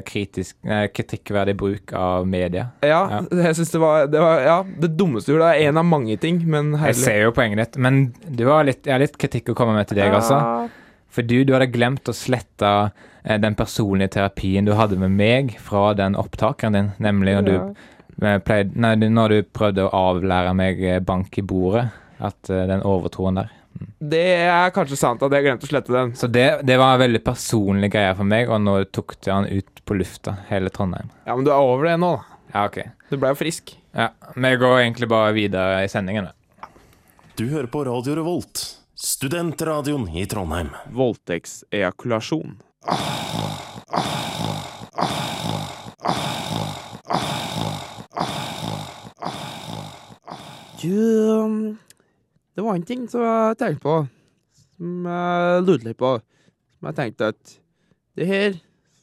kritisk, 0.08 0.55
eh, 0.63 0.86
kritikkverdig 0.88 1.55
bruk 1.60 1.94
av 1.94 2.27
media. 2.27 2.67
Ja, 2.82 3.01
Ja. 3.12 3.20
jeg 3.44 3.55
synes 3.58 3.72
det 3.72 3.82
var, 3.82 4.08
det 4.08 4.20
var 4.24 4.39
ja, 4.46 4.58
det 4.63 4.91
dummeste 4.98 5.32
du 5.32 5.36
gjorde. 5.36 5.51
Det 5.51 5.65
er 5.65 5.70
en 5.70 5.77
av 5.82 5.86
mange 5.86 6.17
ting, 6.20 6.39
men 6.48 6.72
Jeg 6.79 6.96
ser 6.96 7.22
jo 7.25 7.32
poenget 7.36 7.58
ditt, 7.58 7.77
men 7.77 8.13
du 8.29 8.46
har 8.48 8.63
litt, 8.63 8.86
jeg 8.86 8.94
har 8.96 9.00
litt 9.03 9.17
kritikk 9.17 9.50
å 9.51 9.55
komme 9.55 9.75
med 9.75 9.88
til 9.88 9.98
deg 10.00 10.13
også. 10.13 10.70
For 11.15 11.24
du, 11.24 11.44
du 11.48 11.53
hadde 11.55 11.72
glemt 11.72 12.08
å 12.12 12.15
slette 12.15 12.91
eh, 13.24 13.38
den 13.39 13.55
personlige 13.55 14.12
terapien 14.17 14.65
du 14.67 14.74
hadde 14.75 14.98
med 15.00 15.12
meg 15.15 15.58
fra 15.60 15.94
den 15.96 16.15
opptakeren 16.20 16.74
din, 16.75 16.89
nemlig 17.00 17.36
når, 17.38 17.46
du, 17.46 17.75
eh, 18.25 18.39
pleide, 18.39 18.75
nei, 18.75 18.96
når 18.96 19.29
du 19.29 19.44
prøvde 19.55 19.86
å 19.88 19.94
avlære 19.96 20.55
meg 20.55 20.82
eh, 20.84 21.00
bank 21.00 21.38
i 21.38 21.41
bordet. 21.41 21.89
At 22.20 22.50
eh, 22.50 22.65
den 22.67 22.84
overtroen 22.88 23.36
der. 23.41 23.50
Det 24.00 24.22
er 24.46 24.70
kanskje 24.75 24.98
sant 25.00 25.24
at 25.25 25.34
jeg 25.34 25.46
glemte 25.48 25.65
å 25.67 25.72
slette 25.72 25.94
den. 25.94 26.13
Så 26.15 26.27
det, 26.32 26.46
det 26.67 26.77
var 26.79 26.96
en 26.96 27.01
veldig 27.01 27.22
personlig 27.25 27.89
greie 27.94 28.13
for 28.15 28.27
meg, 28.27 28.51
og 28.51 28.62
nå 28.63 28.77
tok 28.94 29.15
jeg 29.20 29.34
han 29.34 29.48
ut 29.50 29.82
på 29.86 29.98
lufta, 29.98 30.38
hele 30.51 30.72
Trondheim. 30.74 31.10
Ja, 31.25 31.36
men 31.36 31.48
du 31.48 31.51
er 31.51 31.60
over 31.63 31.89
det 31.89 31.98
nå, 32.01 32.13
da. 32.20 32.39
Ja, 32.53 32.65
ok. 32.70 32.79
Du 33.10 33.17
ble 33.20 33.34
jo 33.34 33.39
frisk. 33.39 33.74
Ja, 33.96 34.12
Vi 34.36 34.53
går 34.62 34.79
egentlig 34.84 35.10
bare 35.12 35.34
videre 35.36 35.84
i 35.84 35.91
sendingen. 35.91 36.29
da. 36.29 36.70
Du 37.36 37.48
hører 37.50 37.67
på 37.67 37.84
Radio 37.88 38.15
Revolt, 38.15 38.62
studentradioen 38.96 40.08
i 40.15 40.24
Trondheim. 40.29 40.70
Voldtektsejakulasjon. 40.96 42.55
Du, 50.82 51.29
um, 51.41 51.77
det 52.56 52.64
var 52.64 52.76
en 52.78 52.86
ting 52.88 53.04
som 53.12 53.24
jeg 53.26 53.58
tenkte 53.60 53.84
på, 53.84 53.96
som 54.78 55.08
jeg 55.12 55.64
lurte 55.66 55.88
litt 55.90 56.00
på. 56.00 56.12
Som 56.76 56.90
jeg 56.90 56.98
tenkte 57.00 57.32
at 57.34 57.56
det 58.16 58.28
her 58.30 58.56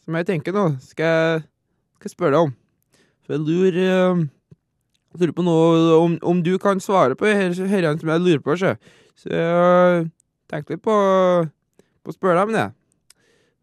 som 0.02 0.16
jeg 0.16 0.28
tenker 0.28 0.56
nå, 0.56 0.66
skal 0.82 1.10
jeg, 1.10 1.42
skal 1.98 2.08
jeg 2.08 2.14
spørre 2.14 2.34
deg 2.34 2.46
om. 2.48 2.54
For 3.22 3.36
jeg 3.36 3.44
lurer, 3.44 3.76
jeg 3.76 5.20
lurer 5.20 5.34
på 5.36 5.44
noe 5.46 5.98
om, 5.98 6.16
om 6.32 6.40
du 6.42 6.56
kan 6.62 6.80
svare 6.82 7.18
på 7.18 7.28
herrene 7.28 7.98
som 8.00 8.14
jeg 8.14 8.24
lurer 8.24 8.42
på. 8.42 8.56
Så, 8.58 8.74
jeg 9.28 10.08
tenkte 10.50 10.74
litt 10.74 10.84
på, 10.84 10.96
på 12.02 12.12
å 12.12 12.16
spørre 12.16 12.40
deg 12.40 12.48
om 12.48 12.56
det. 12.56 12.66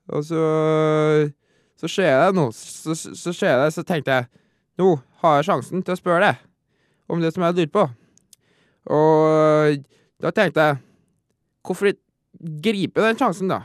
Og 0.09 0.25
så 0.25 0.45
så 1.79 1.87
ser 1.87 2.09
jeg 2.09 2.23
det 2.27 2.35
nå, 2.35 2.49
så, 2.51 2.95
så, 2.95 3.13
så 3.15 3.33
så 3.71 3.83
tenkte 3.87 4.11
jeg 4.11 4.27
nå 4.79 4.97
har 5.21 5.37
jeg 5.37 5.47
sjansen 5.47 5.83
til 5.83 5.95
å 5.95 5.99
spørre 5.99 6.25
deg 6.25 6.41
om 7.07 7.21
det 7.23 7.31
som 7.31 7.43
jeg 7.45 7.55
lurer 7.55 7.71
på. 7.71 7.85
Og 8.89 9.83
da 10.19 10.31
tenkte 10.35 10.65
jeg 10.65 10.79
hvorfor 11.65 11.93
gripe 12.63 13.03
den 13.03 13.19
sjansen, 13.19 13.51
da? 13.51 13.63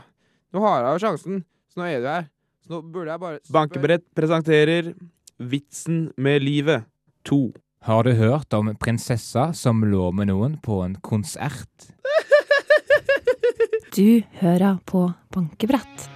Nå 0.53 0.61
har 0.63 0.83
jeg 0.83 0.95
jo 0.95 1.03
sjansen, 1.07 1.43
så 1.71 1.81
nå 1.81 1.89
er 1.89 2.01
du 2.03 2.09
her. 2.11 2.27
Så 2.65 2.73
nå 2.75 2.81
burde 2.93 3.11
jeg 3.13 3.21
bare 3.21 3.41
Bankebrett 3.53 4.05
presenterer 4.17 4.93
Vitsen 5.41 6.09
med 6.17 6.45
livet 6.45 6.85
2. 7.27 7.41
Har 7.85 8.07
du 8.07 8.15
hørt 8.17 8.53
om 8.57 8.71
prinsessa 8.81 9.51
som 9.53 9.83
lå 9.85 10.07
med 10.15 10.31
noen 10.31 10.57
på 10.63 10.81
en 10.85 10.97
konsert? 11.05 11.91
Du 13.95 14.19
hører 14.41 14.75
på 14.83 15.05
bankebrett. 15.31 16.09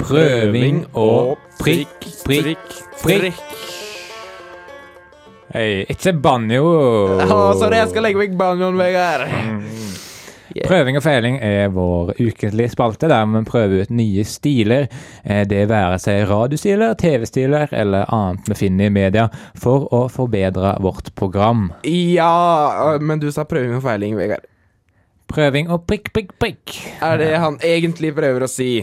Prøving 0.00 0.86
og 0.96 1.36
prikk, 1.62 2.06
prikk, 2.26 2.72
prikk. 3.02 3.42
Hei, 5.52 5.84
ikke 5.92 6.14
banjo! 6.24 6.62
sorry, 7.60 7.76
jeg 7.82 7.90
skal 7.92 8.06
legge 8.06 8.18
meg 8.22 8.36
banjoen, 8.40 8.78
Vegard. 8.80 9.28
Prøving 10.52 10.98
og 10.98 11.04
feiling 11.04 11.38
er 11.40 11.70
vår 11.72 12.10
ukentlige 12.20 12.72
spalte 12.74 13.08
der 13.08 13.28
vi 13.30 13.40
prøver 13.48 13.84
ut 13.86 13.92
nye 13.94 14.24
stiler. 14.28 14.88
eh, 15.24 15.44
Det 15.48 15.62
være 15.70 16.00
seg 16.02 16.26
radiostiler, 16.28 16.92
TV-stiler 17.00 17.72
eller 17.72 18.10
annet 18.12 18.50
vi 18.52 18.58
finner 18.58 18.90
i 18.90 18.92
media, 18.92 19.28
for 19.56 19.86
å 19.94 20.02
forbedre 20.12 20.74
vårt 20.84 21.14
program. 21.16 21.70
Ja, 21.88 22.98
men 23.00 23.22
du 23.22 23.30
sa 23.32 23.46
prøving 23.48 23.78
og 23.78 23.84
feiling, 23.86 24.18
Vegard. 24.18 24.44
Prøving 25.32 25.70
og 25.72 25.86
prikk, 25.88 26.10
prikk, 26.12 26.34
prikk. 26.42 26.76
Er 27.00 27.16
det 27.22 27.32
han 27.40 27.56
egentlig 27.64 28.12
prøver 28.16 28.44
å 28.44 28.50
si, 28.50 28.82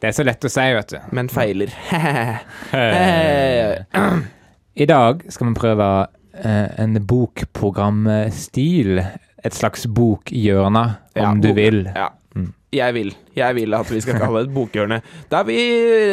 Det 0.00 0.08
er 0.08 0.12
så 0.16 0.24
lett 0.24 0.44
å 0.44 0.48
si, 0.48 0.60
vet 0.76 0.92
du. 0.94 0.98
men 1.16 1.28
feiler? 1.28 1.68
I 4.80 4.86
dag 4.88 5.24
skal 5.28 5.50
vi 5.50 5.54
prøve 5.58 5.88
eh, 6.40 6.68
en 6.80 6.96
bokprogramstil. 7.10 9.02
Et 9.44 9.54
slags 9.56 9.84
bokhjørne, 9.88 10.84
om 11.16 11.20
Ja, 11.20 11.32
du 11.40 11.50
vil. 11.56 11.82
Ja. 11.96 12.08
Mm. 12.36 12.50
Jeg 12.76 12.94
vil. 12.96 13.12
Jeg 13.36 13.56
vil 13.56 13.74
at 13.76 13.88
vi 13.92 14.00
skal 14.04 14.18
kalle 14.20 14.42
det 14.42 14.48
et 14.50 14.54
bokhjørne. 14.56 14.98
Der 15.32 15.44
vi 15.48 15.56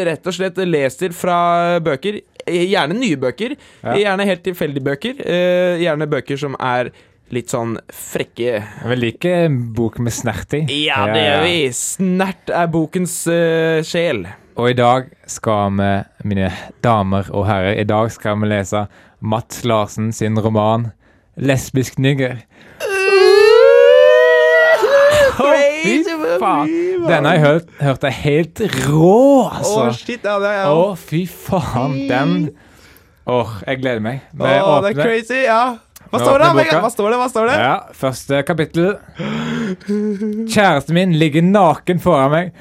rett 0.08 0.28
og 0.28 0.34
slett 0.36 0.60
leser 0.68 1.12
fra 1.16 1.38
bøker. 1.84 2.20
Gjerne 2.48 2.96
nye 2.96 3.18
bøker. 3.20 3.56
Gjerne 3.84 4.24
helt 4.28 4.44
tilfeldige 4.46 4.84
bøker. 4.88 5.14
Eh, 5.24 5.76
gjerne 5.84 6.08
bøker 6.12 6.38
som 6.40 6.56
er 6.60 6.92
litt 7.36 7.52
sånn 7.52 7.76
frekke. 7.94 8.60
Jeg 8.64 8.90
vil 8.92 9.02
like 9.04 9.32
en 9.46 9.60
bok 9.76 10.00
med 10.04 10.16
snert 10.16 10.54
i. 10.56 10.64
Ja, 10.86 11.04
det 11.12 11.24
gjør 11.24 11.46
vi! 11.46 11.56
Snert 11.76 12.54
er 12.54 12.70
bokens 12.72 13.20
uh, 13.30 13.84
sjel. 13.86 14.26
Og 14.58 14.72
i 14.72 14.78
dag 14.78 15.12
skal 15.30 15.76
vi, 15.78 15.90
mine 16.26 16.52
damer 16.86 17.28
og 17.30 17.46
herrer, 17.50 17.76
i 17.78 17.88
dag 17.88 18.10
skal 18.14 18.40
vi 18.42 18.50
lese 18.50 18.88
Mats 19.20 19.64
Larsen 19.68 20.12
sin 20.16 20.40
roman 20.40 20.92
'Lesbisk 21.38 22.00
nigger'. 22.02 22.42
Fy 25.38 26.02
faen! 26.42 26.72
Denne 27.06 27.30
har 27.30 27.36
jeg 27.36 27.44
hørt, 27.44 27.68
hørt 27.80 28.08
er 28.08 28.16
helt 28.24 28.62
rå, 28.88 29.20
Å, 29.46 29.62
oh, 29.62 29.92
shit, 29.94 30.26
ja, 30.26 30.40
det 30.42 30.50
er 30.50 30.72
Å, 30.72 30.88
jeg 30.90 31.04
fy 31.04 31.22
faen. 31.30 32.00
Den 32.10 32.34
Åh, 33.28 33.58
jeg 33.68 33.82
gleder 33.84 34.02
meg. 34.04 34.24
Vi 34.32 34.48
Å, 34.48 34.78
det 34.82 34.94
er 34.94 35.00
crazy, 35.04 35.44
ja. 35.44 35.78
Hva 36.12 36.20
står 36.22 36.40
det? 36.40 36.48
Hva 36.80 36.90
står 36.94 37.12
det? 37.12 37.18
Hva 37.22 37.28
står 37.32 37.50
det? 37.52 37.56
Ja, 37.62 37.74
første 37.98 38.42
kapittel. 38.48 38.88
Kjæresten 40.48 40.94
min 40.98 41.16
ligger 41.20 41.44
naken 41.44 42.00
foran 42.04 42.32
meg. 42.32 42.52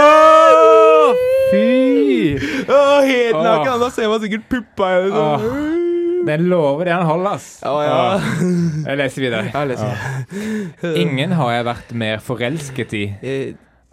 Åh, 0.00 1.14
fy! 1.50 2.36
Oh, 2.68 3.00
helt 3.06 3.38
naken. 3.40 3.80
Da 3.82 3.88
ser 3.94 4.08
man 4.12 4.20
sikkert 4.22 4.44
puppa 4.52 4.90
hennes. 4.96 5.16
Oh. 5.16 5.40
Den 6.28 6.44
lover 6.52 6.84
det 6.84 6.92
han 6.92 7.06
holder, 7.08 7.38
ass. 7.38 7.48
Oh, 7.64 7.80
ja. 7.80 7.96
Åh, 8.18 8.20
Jeg 8.84 9.00
leser 9.00 9.24
videre. 9.24 9.48
Jeg 9.54 9.70
leser. 9.72 10.94
Ingen 11.00 11.32
har 11.38 11.54
jeg 11.56 11.68
vært 11.70 11.94
mer 12.04 12.22
forelsket 12.24 12.96
i. 13.00 13.04
Eh, 13.22 13.50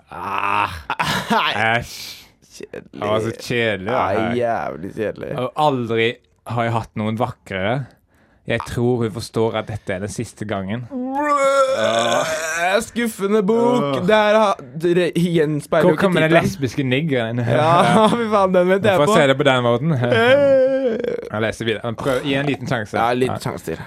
Ah, 0.07 0.71
æsj. 1.75 1.95
Det 2.63 3.01
var 3.01 3.19
så 3.25 3.31
kjedelig. 3.43 3.91
Her. 3.91 4.29
jævlig 4.39 4.91
kjedelig. 4.95 5.31
Og 5.41 5.49
aldri 5.59 6.05
har 6.47 6.63
jeg 6.63 6.73
hatt 6.77 6.93
noen 6.95 7.17
vakrere. 7.19 7.73
Jeg 8.47 8.59
tror 8.67 9.01
hun 9.03 9.11
forstår 9.11 9.57
at 9.59 9.67
dette 9.67 9.93
er 9.93 9.99
den 10.05 10.09
siste 10.11 10.45
gangen. 10.47 10.85
Brrr, 10.91 12.29
Skuffende 12.81 13.41
bok. 13.43 13.83
Åh. 13.99 14.07
Der 14.07 14.37
gjenspeiler 15.19 15.83
Hvor 15.83 15.89
jo 15.91 15.97
ikke 15.97 16.01
kommer 16.05 16.21
den 16.23 16.31
lesbiske 16.37 16.83
niggeren? 16.87 17.39
Ja, 17.43 18.07
fy 18.13 18.23
faen, 18.31 18.53
den 18.55 18.69
venter 18.71 18.89
jeg 18.93 19.01
Hvorfor 19.01 19.13
på. 19.13 19.19
se 19.19 19.27
det 19.27 19.37
på 19.37 19.43
den 19.49 19.63
måten? 19.67 19.91
Eh. 20.87 20.95
Jeg 21.31 21.41
leser 21.43 21.65
videre. 21.67 21.91
Prøv, 21.99 22.21
gi 22.23 22.33
en 22.39 22.45
liten 22.47 22.67
sjanse. 22.71 22.95
Ja, 22.97 23.11
liten 23.13 23.35
Ja. 23.35 23.39
sjanse 23.43 23.65
til. 23.65 23.81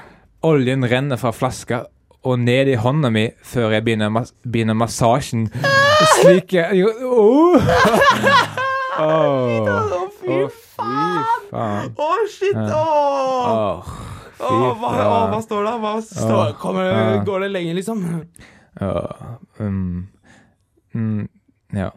Oljen 0.46 0.84
renner 0.84 1.16
fra 1.16 1.30
flaska 1.32 1.78
og 2.22 2.38
ned 2.38 2.68
i 2.68 2.74
hånda 2.76 3.08
mi 3.10 3.24
før 3.42 3.72
jeg 3.72 3.84
begynner, 3.84 4.08
mas 4.12 4.34
begynner 4.44 4.76
massasjen. 4.76 5.48
Slik 6.20 6.52
jeg 6.52 6.76
jo, 6.82 6.92
oh. 7.08 7.56
Åh. 9.00 9.70
Å, 9.72 10.04
fy 10.20 10.38
faen. 10.76 11.90
Å, 11.96 12.10
shit! 12.28 12.56
Åh. 12.60 14.09
Åh, 14.40 14.78
hva, 14.80 14.90
ja. 14.96 15.06
åh, 15.08 15.24
hva 15.32 15.40
står 15.44 15.64
det? 15.66 15.74
Hva 15.82 15.92
står. 16.06 16.52
Kommer, 16.60 16.86
Ja. 16.90 17.24
Går 17.24 17.40
det 17.44 17.50
lenge, 17.52 17.74
liksom? 17.80 18.04
Ja. 18.80 18.94
um, 19.58 20.08
mm, 20.94 21.28
Ja. 21.72 21.90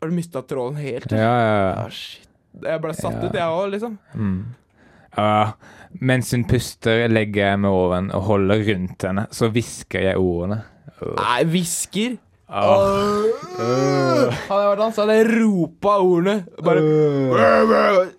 Har 0.00 0.08
du 0.10 0.14
mista 0.16 0.42
tråden 0.42 0.76
helt? 0.82 1.06
Ja, 1.12 1.18
ja, 1.18 1.52
ja. 1.62 1.84
Ah, 1.84 1.90
shit. 1.90 2.26
Jeg 2.62 2.80
ble 2.82 2.92
satt 2.94 3.20
Ja. 3.22 3.28
ut, 3.28 3.32
jeg 3.38 3.42
òg, 3.60 3.70
liksom. 3.70 3.98
Mm. 4.14 4.40
Ja, 5.16 5.52
mens 6.00 6.30
hun 6.32 6.44
puster, 6.48 7.06
legger 7.08 7.50
jeg 7.52 7.60
meg 7.60 7.70
over 7.70 7.94
henne 7.98 8.14
og 8.16 8.22
holder 8.22 8.62
rundt 8.66 9.02
henne. 9.06 9.26
Så 9.30 9.50
hvisker 9.52 10.00
jeg 10.08 10.16
ordene. 10.18 10.62
Åh. 11.02 11.14
Nei, 11.20 11.44
hvisker. 11.52 12.18
Åh. 12.52 13.24
Hadde 14.48 14.60
jeg 14.60 14.70
vært 14.72 14.82
han, 14.82 14.92
så 14.92 15.04
hadde 15.06 15.16
jeg 15.20 15.28
ropa 15.38 15.94
ordene. 16.02 16.34
Bare 16.64 16.82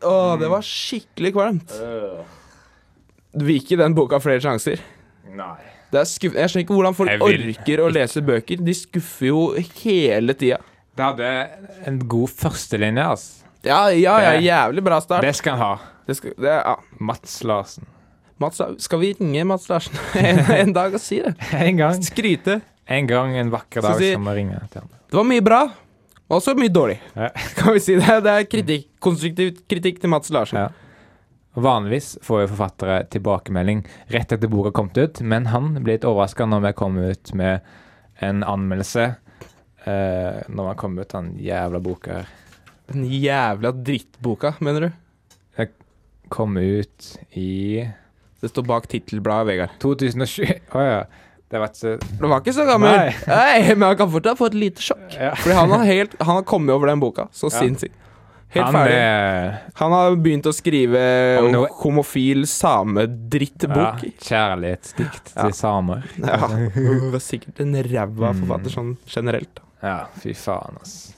Åh, 0.02 0.38
det 0.40 0.50
var 0.50 0.62
skikkelig 0.66 1.34
kvalmt. 1.36 1.74
Du 3.34 3.46
vil 3.48 3.58
ikke 3.62 3.78
den 3.80 3.96
boka 3.98 4.20
flere 4.22 4.42
sjanser. 4.44 4.82
Nei. 5.34 5.56
Det 5.94 6.00
er 6.02 6.10
skuff... 6.10 6.34
Jeg 6.38 6.50
skjønner 6.50 6.66
ikke 6.66 6.76
hvordan 6.78 6.96
folk 6.98 7.24
orker 7.26 7.82
å 7.84 7.88
lese 7.94 8.22
bøker. 8.26 8.62
De 8.66 8.74
skuffer 8.78 9.28
jo 9.30 9.42
hele 9.84 10.34
tida. 10.38 10.60
Det 10.98 11.06
hadde 11.06 11.30
en 11.90 12.00
god 12.10 12.30
førstelinje, 12.34 13.06
altså. 13.16 13.40
Ja, 13.64 13.88
ja, 13.96 14.16
ja, 14.22 14.32
Det- 14.36 14.44
jævlig 14.46 14.84
bra 14.86 14.98
start. 15.02 15.24
Det 15.26 15.36
skal 15.38 15.56
han 15.58 15.62
ha. 15.64 15.74
Det 16.06 16.18
skal, 16.18 16.34
det, 16.38 16.52
ja. 16.58 16.74
Mats 17.00 17.38
Larsen. 17.48 17.86
Mats, 18.42 18.60
skal 18.84 19.00
vi 19.00 19.14
ringe 19.16 19.46
Mats 19.48 19.70
Larsen 19.72 19.96
en, 20.20 20.42
en 20.52 20.74
dag 20.76 20.94
og 20.98 21.02
si 21.02 21.22
det? 21.24 21.32
En 21.64 21.78
gang. 21.80 22.02
Skryte. 22.04 22.60
En 22.92 23.08
gang 23.08 23.38
en 23.40 23.54
vakker 23.54 23.82
dag 23.86 23.96
si- 24.02 24.12
skal 24.12 24.26
vi 24.28 24.36
ringe 24.42 24.60
til 24.74 24.82
ham. 24.84 24.90
Det 25.10 25.16
var 25.22 25.28
mye 25.30 25.46
bra, 25.46 25.62
også 26.34 26.56
mye 26.60 26.74
dårlig. 26.74 26.98
Ja. 27.16 27.30
Kan 27.58 27.74
vi 27.78 27.80
si 27.86 27.96
det? 28.02 28.18
Det 28.26 28.34
er 28.34 28.48
kritikk. 28.50 28.88
Konstruktiv 29.04 29.54
kritikk 29.72 30.02
til 30.04 30.12
Mats 30.12 30.34
Larsen. 30.34 30.60
Ja. 30.66 30.68
Vanligvis 31.54 32.18
får 32.26 32.42
jo 32.42 32.48
forfattere 32.56 33.04
tilbakemelding 33.14 33.84
rett 34.14 34.32
etter 34.32 34.50
boka 34.50 34.72
kom 34.74 34.90
ut, 34.96 35.22
men 35.22 35.46
han 35.54 35.74
ble 35.84 35.94
litt 36.00 36.06
overraska 36.10 36.48
når 36.50 36.64
vi 36.68 36.72
kom 36.80 36.98
ut 36.98 37.34
med 37.38 37.62
en 38.26 38.42
anmeldelse. 38.44 39.16
Eh, 39.86 40.40
når 40.50 40.64
man 40.72 40.76
kom 40.80 40.98
ut 41.00 41.10
den 41.14 41.34
jævla 41.44 41.80
boka 41.84 42.14
her. 42.22 42.32
Den 42.90 43.06
jævla 43.06 43.72
drittboka, 43.72 44.56
mener 44.60 44.88
du? 44.88 44.92
Kom 46.34 46.56
ut 46.58 47.18
i 47.38 47.84
Det 48.42 48.50
står 48.50 48.64
bak 48.66 48.88
tittelbladet, 48.90 49.46
Vegard. 49.52 49.74
2020. 49.84 50.56
Å 50.74 50.82
ja. 50.82 51.04
Det 51.54 51.60
var 51.62 51.70
så 51.78 51.92
Du 52.02 52.24
var 52.26 52.40
ikke 52.42 52.54
så 52.56 52.66
gammel. 52.66 52.90
Nei. 52.96 53.12
Nei, 53.30 53.76
men 53.76 53.84
han 53.92 53.98
kan 54.00 54.10
fortsatt 54.10 54.40
få 54.40 54.48
et 54.50 54.56
lite 54.58 54.82
sjokk. 54.82 55.04
ja. 55.14 55.36
Fordi 55.38 55.54
han 55.60 55.70
har, 55.76 55.84
helt, 55.86 56.16
han 56.20 56.40
har 56.40 56.48
kommet 56.50 56.74
over 56.74 56.90
den 56.90 57.04
boka. 57.04 57.28
Så 57.32 57.52
Ja. 57.52 57.60
sinnssykt. 57.60 57.94
Helt 58.54 58.66
Han 58.66 58.74
ferdig. 58.76 58.94
er 58.94 59.60
Han 59.80 59.92
har 59.92 60.16
begynt 60.16 60.46
å 60.46 60.54
skrive 60.54 61.02
no 61.52 61.66
homofil 61.82 62.44
samedrittbok. 62.46 64.04
ja, 64.04 64.12
kjærlighetsdikt 64.22 65.34
Ja. 65.36 65.42
til 65.48 65.54
samer. 65.58 66.04
Ja. 66.20 66.38
Det 66.48 67.12
var 67.12 67.20
sikkert 67.20 67.60
en 67.60 67.74
ræva 67.84 68.34
Mm. 68.34 68.44
forfatter 68.46 68.70
sånn 68.72 68.98
generelt. 69.08 69.60
Ja, 69.82 70.06
fy 70.22 70.34
faen, 70.34 70.78
ass. 70.82 71.14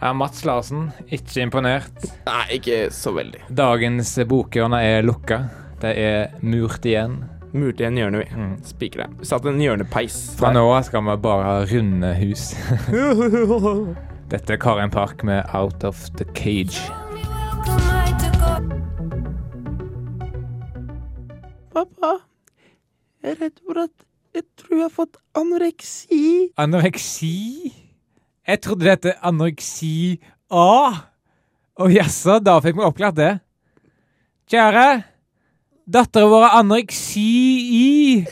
Ja, 0.00 0.12
Mats 0.12 0.44
Larsen, 0.44 0.92
ikke 1.10 1.42
imponert. 1.42 1.92
Nei, 2.26 2.58
ikke 2.58 2.88
så 2.90 3.12
veldig. 3.14 3.40
Dagens 3.54 4.16
bokhjørne 4.26 4.80
er 4.82 5.02
lukka. 5.02 5.48
Det 5.80 5.96
er 5.96 6.30
murt 6.42 6.82
igjen. 6.84 7.28
Murt 7.52 7.76
igjen 7.78 7.96
hjørnet, 7.98 8.28
vi. 8.28 8.34
Mm. 8.34 8.56
Spikre. 8.64 9.06
Satt 9.22 9.44
en 9.46 9.58
hjørnepeis. 9.60 10.34
Fra 10.36 10.50
nå 10.52 10.64
av 10.74 10.82
skal 10.84 11.02
vi 11.02 11.16
bare 11.16 11.44
ha 11.44 11.64
runde 11.66 12.14
hus. 12.16 12.54
Dette 14.32 14.54
er 14.54 14.56
Karin 14.56 14.90
Park 14.90 15.22
med 15.24 15.44
'Out 15.52 15.84
of 15.84 16.08
the 16.16 16.24
Cage'. 16.24 16.88
Pappa, 21.74 22.12
jeg 23.22 23.30
er 23.30 23.42
redd 23.42 23.60
for 23.66 23.82
at 23.82 24.06
jeg 24.34 24.42
tror 24.56 24.76
jeg 24.76 24.84
har 24.84 24.88
fått 24.88 25.16
anoreksi. 25.36 26.48
Anoreksi? 26.56 27.72
Jeg 28.48 28.60
trodde 28.60 28.84
det 28.84 28.90
het 29.04 29.20
anoreksi 29.22 30.22
A. 30.50 30.92
Å 31.76 31.88
jaså, 31.92 32.38
da 32.40 32.56
fikk 32.60 32.80
vi 32.80 32.88
oppklart 32.88 33.16
det. 33.16 33.40
Kjære. 34.48 35.11
Dattera 35.84 36.26
vår 36.26 36.42
har 36.42 36.58
anoreksi 36.58 37.20
i 37.72 38.26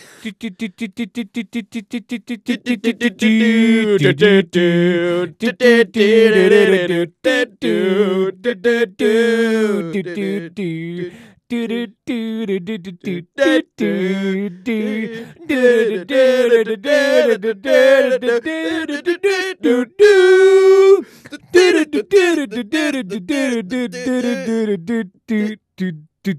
You 26.24 26.34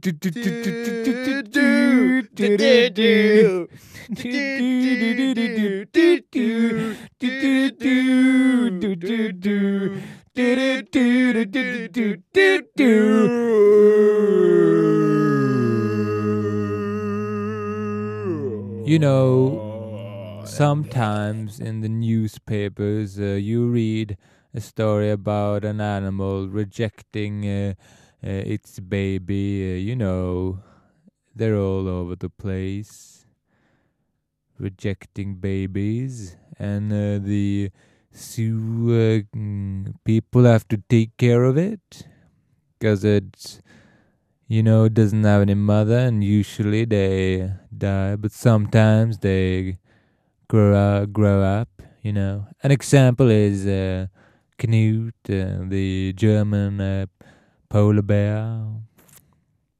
know, 19.00 19.64
sometimes 20.44 21.60
in 21.60 21.82
the 21.82 21.90
newspapers 21.90 23.20
uh, 23.20 23.24
you 23.24 23.68
read 23.68 24.18
a 24.54 24.62
story 24.62 25.12
about 25.12 25.66
an 25.66 25.82
animal 25.82 26.48
rejecting 26.50 27.48
uh, 27.48 27.74
uh, 27.74 27.76
its 28.30 28.80
baby. 28.80 29.74
Uh, 29.74 29.78
you 29.78 29.96
know, 29.96 30.60
they're 31.36 31.58
all 31.58 31.88
over 31.88 32.16
the 32.16 32.30
place 32.30 33.26
rejecting 34.60 35.36
babies, 35.36 36.36
and 36.60 36.92
uh, 36.92 37.18
the 37.26 37.70
zoo 38.16 38.88
uh, 38.90 39.38
mm, 39.38 39.94
people 40.04 40.44
have 40.44 40.68
to 40.68 40.78
take 40.90 41.16
care 41.18 41.44
of 41.46 41.58
it 41.58 42.04
because 42.80 43.04
it's 43.06 43.62
you 44.48 44.64
know 44.64 44.90
doesn't 44.90 45.24
have 45.24 45.42
any 45.44 45.56
mother, 45.56 45.98
and 46.00 46.24
usually 46.24 46.86
they 46.86 47.52
die, 47.76 48.16
but 48.16 48.32
sometimes 48.32 49.20
they 49.20 49.78
grow 50.50 50.76
up, 50.76 51.14
grow 51.14 51.44
up. 51.44 51.70
You 52.04 52.14
know, 52.14 52.48
an 52.64 52.72
example 52.72 53.30
is 53.30 53.68
uh, 53.68 54.08
Knut, 54.60 55.14
uh, 55.30 55.66
the 55.70 56.14
German 56.14 56.82
uh, 56.82 57.06
polar 57.72 58.02
bear. 58.02 58.66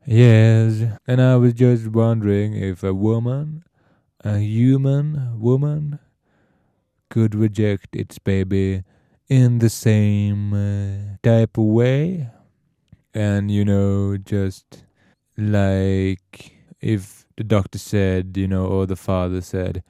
Yes, 0.06 0.98
and 1.06 1.22
I 1.22 1.36
was 1.36 1.54
just 1.54 1.88
wondering 1.88 2.56
if 2.56 2.84
a 2.84 2.94
woman, 2.94 3.66
a 4.24 4.38
human 4.40 5.38
woman, 5.38 6.00
could 7.10 7.36
reject 7.36 7.94
its 7.94 8.18
baby 8.18 8.86
in 9.28 9.60
the 9.60 9.70
same 9.70 10.54
uh, 10.54 11.18
type 11.22 11.58
of 11.58 11.66
way. 11.66 12.30
And, 13.14 13.52
you 13.52 13.66
know, 13.66 14.16
just 14.16 14.86
like 15.38 16.54
if 16.80 17.26
the 17.36 17.44
doctor 17.44 17.78
said, 17.78 18.38
you 18.38 18.48
know, 18.48 18.68
or 18.68 18.86
the 18.86 18.96
father 18.96 19.42
said, 19.42 19.84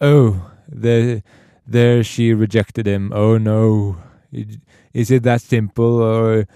oh, 0.00 0.52
there, 0.68 1.24
there 1.66 2.04
she 2.04 2.32
rejected 2.32 2.86
him. 2.86 3.12
Oh 3.12 3.36
no. 3.36 3.96
Is 4.92 5.10
it 5.10 5.24
that 5.24 5.40
simple? 5.40 6.00
Or, 6.00 6.46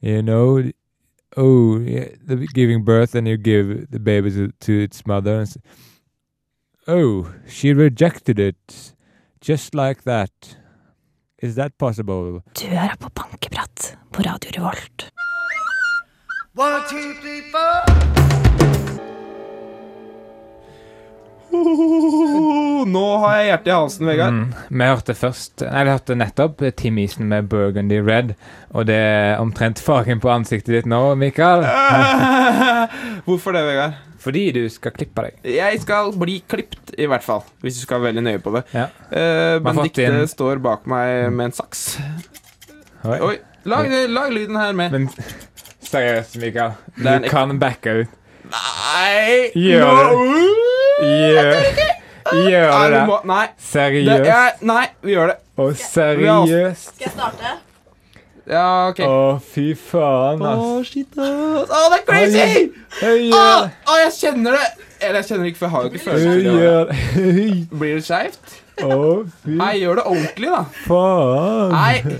you 0.00 0.22
know, 0.22 0.70
oh, 1.36 1.78
yeah, 1.80 2.08
the 2.26 2.46
giving 2.54 2.84
birth 2.84 3.14
and 3.14 3.28
you 3.28 3.36
give 3.36 3.90
the 3.90 3.98
baby 4.00 4.30
to, 4.30 4.52
to 4.60 4.72
its 4.82 5.06
mother. 5.06 5.32
And 5.34 5.42
s- 5.48 5.58
oh, 6.88 7.32
she 7.48 7.72
rejected 7.72 8.38
it 8.38 8.94
just 9.40 9.74
like 9.74 10.02
that. 10.04 10.56
Is 11.42 11.54
that 11.54 11.72
possible? 11.78 12.42
Du 12.60 12.66
hører 12.66 12.96
på 13.00 13.08
Bankeprat 13.14 13.96
på 14.12 14.22
Radio 14.22 14.50
Revolt. 14.60 15.10
One, 16.54 16.82
two, 16.90 17.14
three, 17.22 17.40
four. 17.52 18.19
Nå 21.50 23.02
har 23.22 23.36
jeg 23.40 23.48
hjertet 23.50 23.70
i 23.70 23.74
halsen, 23.74 24.06
Vegard. 24.08 24.34
Mm. 24.36 24.52
Vi 24.80 24.86
hørte 24.90 25.14
først 25.18 25.64
Nei, 25.66 25.82
vi 25.86 25.92
hørte 25.94 26.16
nettopp 26.18 26.62
Tim 26.78 26.98
Eason 27.02 27.26
med 27.30 27.48
Burgundy 27.50 27.98
Red. 28.06 28.34
Og 28.74 28.86
det 28.88 28.96
er 28.96 29.40
omtrent 29.42 29.82
fargen 29.82 30.20
på 30.22 30.30
ansiktet 30.32 30.74
ditt 30.78 30.88
nå, 30.90 31.00
Mikael. 31.20 31.64
Hvorfor 33.26 33.56
det, 33.56 33.64
Vegard? 33.68 33.98
Fordi 34.20 34.44
du 34.52 34.62
skal 34.72 34.92
klippe 34.92 35.24
deg. 35.26 35.38
Jeg 35.56 35.80
skal 35.80 36.10
bli 36.20 36.38
klipt, 36.50 36.92
i 37.00 37.06
hvert 37.08 37.24
fall. 37.24 37.40
Hvis 37.64 37.78
du 37.80 37.84
skal 37.86 38.02
være 38.02 38.10
veldig 38.10 38.24
nøye 38.26 38.42
på 38.44 38.52
det. 38.58 38.64
Ja. 38.76 38.86
Uh, 39.08 39.56
Benedikte 39.64 40.04
inn- 40.10 40.28
står 40.28 40.60
bak 40.64 40.84
meg 40.90 41.30
med 41.32 41.50
en 41.50 41.56
saks. 41.56 41.86
Oi. 43.08 43.16
Oi, 43.30 43.36
lag, 43.64 43.88
lag 44.12 44.34
lyden 44.36 44.60
her 44.60 44.76
med. 44.76 44.92
Men 44.92 45.08
seriøst, 45.88 46.36
Mikael. 46.42 46.76
Det 47.00 47.16
Du 47.24 47.30
kan 47.32 47.56
backe 47.62 48.02
ut. 48.02 48.16
Nei! 48.50 49.50
Gjør 49.54 49.88
Nå- 49.88 50.59
Gjør, 51.00 51.54
gjør 52.46 52.92
det 52.94 53.00
må, 53.08 53.16
nei. 53.30 53.46
Det 53.56 53.64
Seriøst. 53.70 54.28
er, 54.36 54.52
nei, 54.70 54.84
vi 55.02 55.14
gjør 55.16 55.32
det. 55.32 55.36
Å, 55.60 55.66
seriøst? 55.80 56.94
Skal 56.94 57.06
jeg 57.06 57.12
starte? 57.16 57.52
Ja, 58.50 58.64
OK. 58.90 59.00
Å, 59.06 59.16
fy 59.52 59.64
faen, 59.78 60.40
ass. 60.42 60.88
shit, 60.90 61.18
ass. 61.18 61.70
Å, 61.70 61.82
det 61.92 61.98
er 62.00 62.04
crazy! 62.08 62.64
Å, 63.00 63.10
det. 63.10 63.42
å, 63.86 63.98
jeg 64.04 64.14
kjenner 64.18 64.56
det! 64.58 64.64
Eller 65.00 65.20
jeg 65.22 65.28
kjenner 65.30 65.44
det 65.46 65.52
ikke, 65.54 65.60
for 65.60 65.66
jeg 65.66 65.74
har 65.74 65.86
jo 65.86 65.90
ikke 65.90 66.04
følelser. 66.04 66.34
det. 66.44 66.96
det. 67.14 67.78
Blir 67.80 67.94
det 68.00 68.04
skeivt? 68.04 68.56
Å, 68.80 68.98
Nei, 69.60 69.70
gjør 69.80 70.00
det 70.00 70.04
ordentlig, 70.10 70.50
da. 70.52 70.62
faen. 70.86 71.74
Nei. 71.76 72.18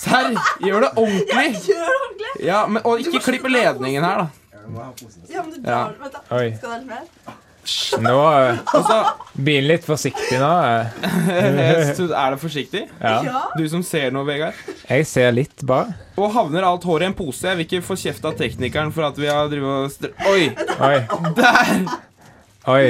Serr, 0.00 0.30
gjør 0.64 0.86
det 0.86 0.90
ordentlig. 0.96 1.46
Gjør 1.68 1.84
det 1.84 1.96
ordentlig. 2.00 2.32
Ja, 2.46 2.60
men, 2.66 2.82
Og 2.88 3.02
ikke 3.04 3.20
klipp 3.26 3.48
ledningen 3.52 4.06
her, 4.06 4.22
da. 4.24 4.28
Ja, 5.30 5.42
men 5.42 5.50
du 5.50 5.68
Ja. 5.68 5.80
drar 5.90 5.96
Vent, 6.00 6.12
da. 6.14 6.20
Oi. 6.36 6.50
Skal 6.56 6.70
det 6.70 6.70
være 6.70 6.80
litt 6.80 6.88
mer? 7.26 7.38
Nå 8.00 8.14
Begynn 8.16 8.60
Og 8.74 8.86
så 8.88 8.96
blir 9.40 9.60
han 9.60 9.68
litt 9.68 9.84
forsiktig 9.86 10.38
nå. 10.40 10.48
eh. 10.48 11.90
er 12.22 12.34
det 12.34 12.38
forsiktig. 12.40 12.82
Ja. 13.00 13.42
Du 13.56 13.62
som 13.72 13.82
ser 13.86 14.10
noe, 14.14 14.26
Vegard. 14.28 14.56
Jeg 14.88 15.06
ser 15.08 15.30
litt, 15.32 15.62
bare. 15.68 15.94
Og 16.20 16.32
havner 16.34 16.66
alt 16.66 16.84
håret 16.88 17.06
i 17.06 17.10
en 17.10 17.16
pose. 17.16 17.46
Jeg 17.46 17.60
vil 17.60 17.68
ikke 17.68 17.86
få 17.86 17.96
kjeft 18.00 18.26
av 18.28 18.36
teknikeren 18.40 18.92
for 18.92 19.06
at 19.08 19.20
vi 19.20 19.30
har 19.30 19.48
drivet 19.52 19.86
og 19.86 19.92
str... 19.94 20.12
Oi! 20.28 20.50
Oi. 20.80 20.96
Der! 21.38 21.72
Oi. 22.74 22.84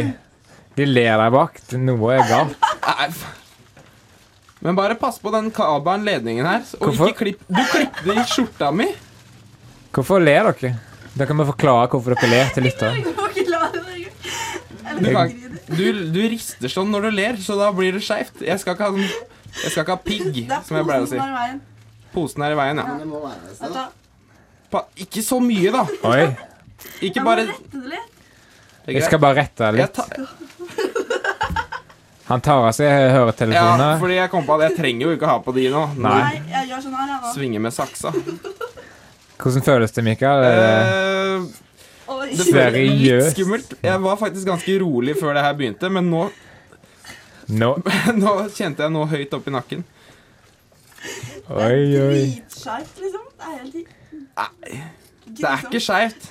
De 0.78 0.88
ler 0.88 1.12
der 1.20 1.35
bak. 1.35 1.61
Noe 1.76 2.16
er 2.16 2.26
galt. 2.30 3.22
Men 4.61 4.76
bare 4.76 4.96
pass 4.98 5.20
på 5.22 5.33
den 5.35 5.52
kabelen, 5.54 6.04
ledningen 6.09 6.46
her. 6.46 6.64
Og 6.80 6.90
Hvorfor? 6.90 7.12
ikke 7.12 7.24
klipp 7.24 7.46
Du 7.48 7.62
klippte 7.70 8.16
i 8.16 8.26
skjorta 8.28 8.72
mi. 8.74 8.90
Hvorfor 9.94 10.22
ler 10.22 10.50
dere? 10.52 10.74
Da 11.16 11.26
kan 11.26 11.38
vi 11.40 11.48
forklare 11.48 11.88
hvorfor 11.90 12.14
dere 12.14 12.30
ler 12.30 12.52
til 12.54 12.68
lytteren. 12.68 13.88
Du 14.98 15.07
kan, 15.14 15.31
du, 15.70 15.85
du 16.12 16.20
rister 16.33 16.68
sånn 16.72 16.90
når 16.90 17.03
du 17.07 17.11
ler, 17.14 17.37
så 17.42 17.57
da 17.59 17.70
blir 17.72 17.92
det 17.96 18.03
skeivt. 18.03 18.40
Jeg 18.42 18.59
skal 18.62 18.74
ikke 18.74 18.88
ha 18.90 18.96
Jeg 19.00 19.70
skal 19.72 19.83
ikke 19.85 19.94
ha 19.96 20.03
pigg, 20.05 20.37
som 20.66 20.76
jeg 20.76 20.85
pleier 20.87 21.03
å 21.03 21.09
si. 21.11 21.16
som 21.16 21.24
er 21.26 21.31
i 21.31 21.38
veien. 21.38 21.61
Posen 22.14 22.42
er 22.46 22.53
i 22.53 22.59
veien, 22.59 22.76
ja. 22.79 22.87
Da. 23.74 23.85
Pa, 24.70 24.85
ikke 25.03 25.22
så 25.26 25.38
mye, 25.42 25.70
da. 25.74 25.85
Oi. 26.07 26.24
Ikke 27.00 27.20
Jeg 27.20 27.24
må 27.24 27.31
bare 27.31 27.46
rette 27.48 27.81
det 27.81 27.90
litt. 27.94 28.11
Det 28.81 28.88
er 28.88 28.92
Jeg 28.92 28.94
greit. 28.96 29.09
skal 29.11 29.18
bare 29.22 29.37
rette 29.40 29.64
Jeg 29.64 29.74
litt. 29.74 29.92
tar- 29.94 30.29
Han 32.31 32.40
tar 32.40 32.62
av 32.62 32.72
seg 32.76 32.87
Ja, 32.87 33.09
høretelefonene. 33.16 33.88
fordi 33.98 34.14
jeg 34.20 34.31
kom 34.31 34.44
på 34.46 34.55
at 34.55 34.68
jeg 34.70 34.76
trenger 34.79 35.03
jo 35.09 35.16
ikke 35.16 35.26
ha 35.26 35.38
på 35.42 35.55
de 35.55 35.64
nå. 35.72 35.83
Nei. 35.98 36.12
Nei, 36.22 36.42
jeg 36.53 36.68
gjør 36.70 36.85
sånn 36.85 36.94
her, 36.94 37.07
jeg 37.11 37.20
da. 37.24 37.33
Svinge 37.35 37.61
med 37.61 37.72
saksa. 37.74 38.12
Hvordan 39.40 39.64
føles 39.66 39.92
det, 39.96 40.05
Mikael? 40.07 40.44
Er 40.44 40.57
det- 40.61 40.87
Eh, 40.87 41.40
Det 42.11 42.46
føles 42.46 42.75
litt 42.77 43.01
Seriøst? 43.01 43.31
skummelt. 43.37 43.75
Jeg 43.87 44.03
var 44.03 44.16
faktisk 44.20 44.46
ganske 44.51 44.77
rolig 44.83 45.14
før 45.20 45.37
det 45.38 45.44
her 45.46 45.55
begynte, 45.59 45.90
men 45.92 46.11
nå, 46.11 46.27
Nå 47.51 47.70
nå 48.23 48.33
kjente 48.55 48.85
jeg 48.87 48.92
noe 48.94 49.07
høyt 49.11 49.33
oppi 49.35 49.51
nakken. 49.55 49.81
Oi, 51.51 51.81
oi. 51.99 52.27
Dritskeivt, 52.46 53.01
liksom. 53.03 53.25
Det 53.40 53.46
er 53.46 53.57
helt 53.57 53.75
Nei, 54.40 54.77
det 55.40 55.49
er 55.49 55.64
ikke 55.66 55.81
skeivt. 55.83 56.29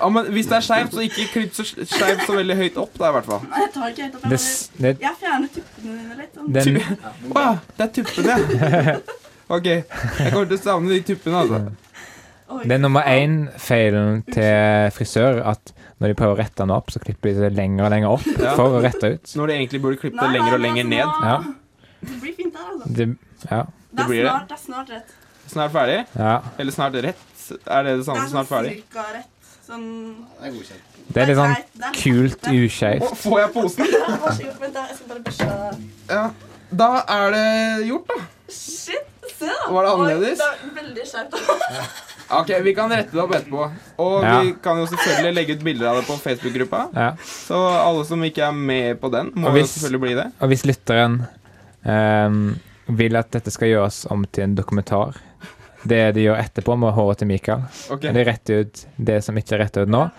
Ja, 0.00 0.08
men 0.12 0.28
hvis 0.34 0.46
det 0.50 0.56
er 0.58 0.64
skeivt, 0.66 0.94
så 0.96 1.02
ikke 1.04 1.24
klipp 1.32 1.54
så 1.56 1.64
skeivt 1.68 2.22
så 2.26 2.36
veldig 2.36 2.56
høyt 2.58 2.76
opp, 2.80 2.92
da, 2.98 3.10
i 3.10 3.14
hvert 3.16 3.28
fall. 3.28 3.42
Nei, 3.50 3.60
jeg 3.64 3.72
tar 3.74 3.90
ikke 3.92 4.02
helt 4.06 4.14
opp. 4.18 4.22
Det, 4.24 4.38
Jeg, 4.40 4.40
det, 4.76 4.82
bare, 4.82 5.04
jeg 5.06 5.14
fjerner 5.20 5.52
tuppene 5.56 5.96
dine 5.98 6.14
litt. 6.20 6.32
Sånn. 6.34 6.52
den, 6.56 7.34
Å 7.36 7.44
ja, 7.44 7.52
det 7.76 7.86
er 7.86 7.92
tuppene. 7.98 8.36
OK. 9.56 9.68
Jeg 9.70 10.32
kommer 10.32 10.50
til 10.52 10.56
å 10.56 10.62
savne 10.62 10.92
de 10.94 11.00
tuppene, 11.12 11.44
altså. 11.44 11.89
Oi. 12.50 12.64
det 12.66 12.72
er 12.76 12.80
nummer 12.82 13.02
én-feilen 13.06 14.22
til 14.26 14.90
frisør 14.96 15.38
at 15.52 15.62
når 16.00 16.06
de 16.08 16.14
prøver 16.18 16.34
å 16.34 16.38
rette 16.40 16.58
den 16.62 16.70
opp, 16.74 16.90
så 16.90 16.98
klipper 17.02 17.26
de 17.34 17.38
det 17.44 17.52
lenger 17.54 17.84
og 17.86 17.90
lenger 17.94 18.08
opp 18.16 18.26
Ja. 18.40 18.54
for 18.58 18.68
å 18.78 18.80
rette 18.82 19.06
ut. 19.14 19.24
Når 19.36 19.44
de 19.46 19.52
egentlig 19.58 19.80
burde 19.84 19.96
klippe 20.00 20.20
det 20.20 20.30
lenger 20.34 20.52
og 20.56 20.60
lenger 20.64 20.84
altså, 20.84 20.90
ned. 20.90 21.08
Ja. 21.30 21.38
Det 22.00 22.20
blir 22.22 22.34
fint 22.38 22.54
der, 22.54 22.60
altså. 22.72 22.86
Det, 22.96 23.06
ja. 23.50 23.62
Det 23.90 24.00
er, 24.00 24.06
blir 24.08 24.22
det. 24.24 24.30
snart, 24.30 24.48
det 24.48 24.54
er 24.56 24.60
snart 24.64 24.88
rett. 24.96 25.08
Snart 25.50 25.72
ferdig? 25.74 26.00
ja. 26.16 26.36
Eller 26.58 26.72
snart 26.72 26.94
rett? 26.94 27.16
Er 27.66 27.82
det 27.82 27.90
det 27.90 27.98
Det 27.98 28.04
samme 28.06 28.18
er 28.18 28.22
som 28.22 28.30
snart 28.30 28.46
sånn 28.46 28.56
ferdig? 28.56 28.72
cirka 28.80 29.02
rett. 29.14 29.28
Sånn 29.66 30.14
Det 30.40 30.46
er 30.46 30.50
godkjent. 30.54 30.82
Det 31.10 31.18
er 31.22 31.26
litt 31.26 31.36
sånn 31.40 31.54
kult 32.00 32.42
Å, 32.46 32.48
uskeivt. 32.64 33.04
får 33.24 33.36
jeg 33.40 33.48
posen? 33.54 33.84
Ja, 36.10 36.30
da. 36.70 36.88
Er 37.08 37.30
det 37.34 37.86
gjort, 37.88 38.06
da. 38.10 38.14
Shit, 38.50 39.06
se 39.36 39.46
da. 39.46 39.70
Var 39.70 39.82
det 39.86 39.90
Oi, 39.90 39.94
annerledes? 39.96 40.38
det 40.38 40.46
er 40.46 40.54
veldig 40.80 41.04
skjevt. 41.06 41.32
Ok, 42.30 42.50
Vi 42.62 42.74
kan 42.74 42.90
rette 42.92 43.10
det 43.12 43.22
opp 43.22 43.32
etterpå. 43.34 43.64
Og 43.98 44.22
Ja. 44.24 44.40
vi 44.42 44.52
kan 44.62 44.78
jo 44.78 44.86
selvfølgelig 44.86 45.34
legge 45.34 45.52
ut 45.56 45.64
bilder 45.64 45.88
av 45.90 45.96
det 46.00 46.06
på 46.06 46.16
Facebook-gruppa. 46.20 46.88
Ja. 46.94 47.08
Så 47.24 47.58
alle 47.58 48.04
som 48.04 48.22
ikke 48.22 48.44
er 48.48 48.52
med 48.52 49.00
på 49.00 49.10
den, 49.10 49.32
må 49.34 49.50
hvis, 49.50 49.66
jo 49.66 49.80
selvfølgelig 49.80 50.00
bli 50.00 50.14
det. 50.14 50.26
Og 50.40 50.48
hvis 50.52 50.64
lytteren 50.68 51.26
um, 51.84 52.56
vil 52.86 53.16
at 53.16 53.30
dette 53.34 53.50
skal 53.54 53.68
gjøres 53.72 54.04
om 54.10 54.24
til 54.30 54.44
en 54.44 54.54
dokumentar, 54.58 55.16
det 55.82 56.14
de 56.14 56.26
gjør 56.28 56.38
etterpå 56.42 56.76
med 56.78 56.92
håret 56.92 57.18
til 57.22 57.26
Mikael 57.30 57.62
Ok, 57.90 58.02
De 58.12 58.24
retter 58.28 58.66
ut 58.66 58.82
det 59.00 59.22
som 59.24 59.38
ikke 59.40 59.54
er 59.56 59.62
rettet 59.64 59.86
ut 59.88 59.92
nå, 59.94 60.10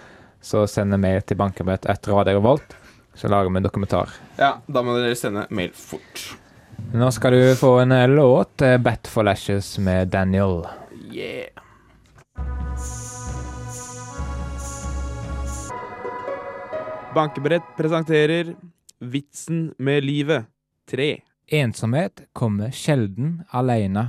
så 0.41 0.63
sender 0.67 0.97
mail 0.97 1.21
til 1.21 1.37
bankebrett 1.37 1.85
etter 1.85 2.15
Radio 2.17 2.39
Revolt, 2.39 2.73
så 3.13 3.29
lager 3.29 3.51
vi 3.51 3.57
en 3.61 3.67
dokumentar. 3.67 4.09
ja, 4.39 4.55
Da 4.67 4.81
må 4.81 4.95
dere 4.97 5.15
sende 5.15 5.45
mail 5.53 5.69
fort. 5.77 6.31
Nå 6.97 7.11
skal 7.13 7.31
du 7.37 7.55
få 7.55 7.75
en 7.83 7.93
låt, 8.15 8.61
eh, 8.65 8.77
Bat 8.81 9.05
for 9.07 9.23
Lashes 9.23 9.77
med 9.77 10.09
Daniel. 10.09 10.65
Yeah. 11.13 11.49
Bankebrett 17.15 17.63
presenterer 17.77 18.55
Vitsen 18.99 19.73
med 19.77 20.03
livet 20.03 20.45
3. 20.91 21.21
Ensomhet 21.47 22.21
kommer 22.33 22.71
sjelden 22.71 23.41
alene. 23.49 24.07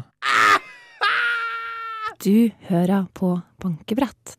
Du 2.23 2.51
hører 2.69 3.07
på 3.13 3.41
Bankebrett. 3.63 4.37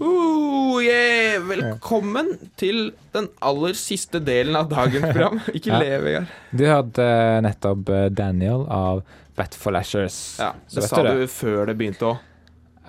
Oh, 0.00 0.78
yeah. 0.84 1.42
Velkommen 1.50 2.30
til 2.60 2.92
den 3.12 3.26
aller 3.42 3.74
siste 3.76 4.20
delen 4.22 4.54
av 4.56 4.70
dagens 4.70 5.02
program. 5.10 5.40
Ikke 5.52 5.72
Ja. 5.74 5.80
le, 5.82 5.98
Vegard. 6.04 6.30
Du 6.54 6.64
hørte 6.70 7.04
eh, 7.04 7.40
nettopp 7.44 7.88
eh, 7.90 8.06
Daniel 8.14 8.62
av 8.70 9.02
Bat 9.36 9.56
for 9.58 9.74
Lashers. 9.74 10.20
Ja, 10.38 10.52
det 10.70 10.86
sa 10.86 11.02
du 11.02 11.24
du 11.24 11.26
før 11.32 11.66
det 11.68 11.76
begynte 11.80 12.12
òg. 12.14 12.26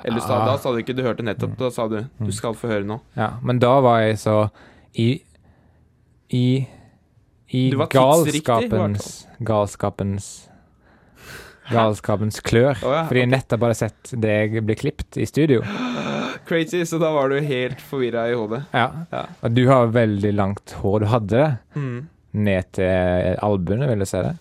Eller 0.05 0.19
sa, 0.19 0.37
Ah. 0.41 0.45
da 0.45 0.57
sa 0.57 0.71
du 0.71 0.77
ikke 0.81 0.95
du 0.95 1.03
hørte 1.03 1.23
nettopp. 1.23 1.57
Da 1.57 1.69
sa 1.69 1.87
du 1.87 1.99
du 2.19 2.31
skal 2.31 2.53
få 2.53 2.67
høre 2.71 2.83
nå. 2.85 2.99
Ja, 3.17 3.33
men 3.43 3.59
da 3.59 3.79
var 3.81 3.99
jeg 4.01 4.17
så 4.17 4.49
i 4.95 5.21
I 6.31 6.67
I 7.53 7.69
galskapens 7.71 9.27
Galskapens 9.43 10.47
Galskapens 11.71 12.39
klør. 12.43 12.75
Oh, 12.83 12.91
ja, 12.95 13.03
fordi 13.07 13.21
jeg 13.23 13.29
nettopp 13.31 13.61
bare 13.63 13.75
sett 13.77 14.11
deg 14.19 14.57
bli 14.65 14.75
klippet 14.75 15.17
i 15.21 15.27
studio. 15.29 15.61
Crazy, 16.49 16.81
så 16.89 16.97
da 16.99 17.11
var 17.13 17.29
du 17.31 17.37
helt 17.45 17.79
forvirra 17.85 18.25
i 18.31 18.33
hodet. 18.35 18.63
Ja. 18.75 18.87
Ja. 19.13 19.21
Og 19.45 19.53
du 19.55 19.61
har 19.69 19.91
veldig 19.93 20.31
langt 20.35 20.73
hår. 20.81 20.99
Du 21.05 21.05
hadde 21.11 21.29
det 21.37 21.51
Mm. 21.79 22.07
ned 22.33 22.71
til 22.73 23.37
albuene, 23.43 23.87
vil 23.87 23.99
jeg 24.03 24.07
si 24.07 24.17
det. 24.25 24.33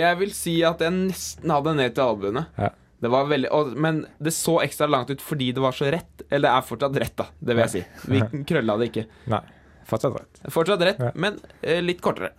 Jeg 0.00 0.18
vil 0.18 0.32
si 0.34 0.56
at 0.66 0.80
jeg 0.82 0.92
nesten 0.96 1.50
hadde 1.54 1.74
ned 1.76 1.94
til 1.94 2.02
albuene. 2.08 2.46
Ja. 2.58 2.70
Det 3.00 3.10
var 3.12 3.26
veldig, 3.28 3.48
og, 3.52 3.74
men 3.76 3.98
det 4.24 4.32
så 4.32 4.54
ekstra 4.64 4.86
langt 4.88 5.10
ut 5.12 5.20
fordi 5.20 5.50
det 5.52 5.60
var 5.60 5.72
så 5.76 5.90
rett. 5.92 6.22
Eller 6.30 6.48
det 6.48 6.52
er 6.54 6.62
fortsatt 6.68 6.96
rett, 7.02 7.16
da. 7.18 7.26
Det 7.38 7.56
vil 7.56 7.64
jeg 7.66 7.72
si. 7.74 7.82
Vi 8.12 8.22
krølla 8.50 8.76
det 8.80 8.88
ikke. 8.90 9.04
Nei, 9.32 9.40
fortsatt 9.88 10.16
rett. 10.20 10.40
Fortsatt 10.54 10.84
rett, 10.88 11.02
Ja. 11.04 11.10
men 11.14 11.36
eh, 11.62 11.82
litt 11.84 12.00
kortere. 12.04 12.30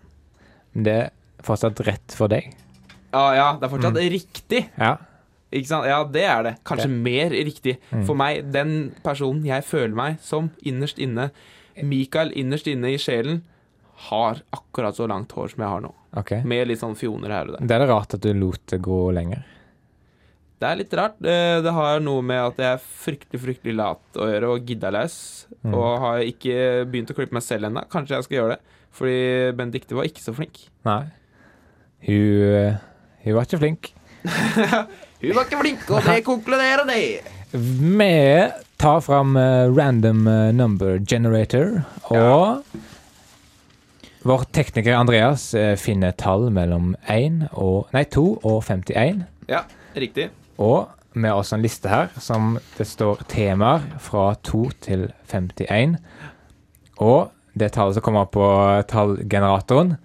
Det 0.74 0.96
er 1.04 1.12
fortsatt 1.46 1.80
rett 1.88 2.16
for 2.18 2.28
deg. 2.34 2.50
Ja, 3.14 3.28
ja, 3.38 3.46
det 3.60 3.68
er 3.70 3.72
fortsatt 3.76 3.94
Mm. 4.02 4.10
riktig. 4.12 4.64
Ja. 4.78 4.96
Ikke 5.54 5.70
sant? 5.70 5.86
Ja, 5.88 6.02
det 6.04 6.24
er 6.28 6.42
det. 6.44 6.56
Kanskje 6.68 6.90
mer 6.92 7.30
riktig. 7.32 7.78
Mm. 7.94 8.02
For 8.10 8.18
meg, 8.20 8.50
den 8.52 8.74
personen 9.06 9.46
jeg 9.48 9.64
føler 9.64 9.94
meg 9.96 10.18
som 10.26 10.50
innerst 10.68 10.98
inne, 11.00 11.30
Mikael 11.86 12.34
innerst 12.36 12.68
inne 12.68 12.90
i 12.92 12.98
sjelen, 13.00 13.44
har 14.10 14.42
akkurat 14.54 14.98
så 14.98 15.08
langt 15.10 15.32
hår 15.38 15.54
som 15.54 15.64
jeg 15.64 15.70
har 15.72 15.82
nå. 15.86 15.94
Okay. 16.20 16.44
Med 16.46 16.68
litt 16.68 16.82
sånn 16.82 16.98
fjoner 17.00 17.32
her 17.34 17.48
og 17.48 17.56
der. 17.56 17.64
Det 17.70 17.78
er 17.78 17.86
det 17.86 17.88
rart 17.90 18.14
at 18.18 18.22
du 18.26 18.34
lot 18.36 18.60
det 18.70 18.82
gå 18.86 18.98
lenger. 19.16 19.46
Det 20.58 20.66
er 20.66 20.80
litt 20.80 20.94
rart. 20.98 21.18
Det, 21.22 21.38
det 21.66 21.74
har 21.76 22.02
noe 22.02 22.24
med 22.26 22.42
at 22.42 22.62
jeg 22.64 22.78
er 22.78 22.88
fryktelig 23.04 23.42
fryktelig 23.44 23.76
lat 23.78 24.18
å 24.18 24.30
gjøre 24.30 24.50
og 24.56 24.70
gidda 24.70 24.90
løs. 24.96 25.20
Mm. 25.62 25.76
Og 25.76 25.88
har 26.02 26.24
ikke 26.26 26.58
begynt 26.90 27.14
å 27.14 27.18
klippe 27.18 27.38
meg 27.38 27.46
selv 27.46 27.70
ennå. 27.70 27.86
Kanskje 27.92 28.18
jeg 28.18 28.28
skal 28.28 28.40
gjøre 28.40 28.58
det. 28.58 28.76
Fordi 28.98 29.20
Benedicte 29.60 29.98
var 29.98 30.10
ikke 30.10 30.24
så 30.24 30.34
flink. 30.34 30.64
Nei. 30.88 31.04
Hun, 32.08 32.58
eh, 32.58 32.80
hun 33.26 33.38
var 33.38 33.46
ikke 33.46 33.62
flink. 33.62 33.92
Hun 35.18 35.34
var 35.34 35.48
ikke 35.48 35.58
flink, 35.64 35.86
og 35.90 36.06
det 36.06 36.20
konkluderer 36.28 36.86
de. 36.86 37.02
Vi 37.58 38.10
tar 38.78 39.00
fram 39.02 39.38
eh, 39.38 39.66
random 39.74 40.28
eh, 40.28 40.52
number 40.54 41.00
generator, 41.00 41.80
og 42.14 42.62
vår 44.28 44.44
tekniker 44.54 44.94
Andreas 44.94 45.54
eh, 45.58 45.74
finner 45.80 46.14
tall 46.20 46.50
mellom 46.54 46.94
1 47.10 47.48
og 47.54 47.90
Nei, 47.96 48.04
2 48.14 48.26
og 48.44 48.60
51. 48.66 49.24
Ja, 49.50 49.64
riktig. 49.96 50.30
Og 50.58 50.88
vi 51.18 51.26
har 51.26 51.38
også 51.38 51.58
en 51.58 51.66
liste 51.66 51.90
her 51.90 52.12
som 52.22 52.58
det 52.78 52.86
står 52.86 53.24
temaer 53.32 53.86
fra 54.04 54.30
2 54.46 54.62
til 54.86 55.08
51. 55.32 55.98
Og 57.02 57.32
det 57.58 57.72
tallet 57.74 57.98
som 57.98 58.06
kommer 58.06 58.30
på 58.30 58.46
tallgeneratoren. 58.90 59.96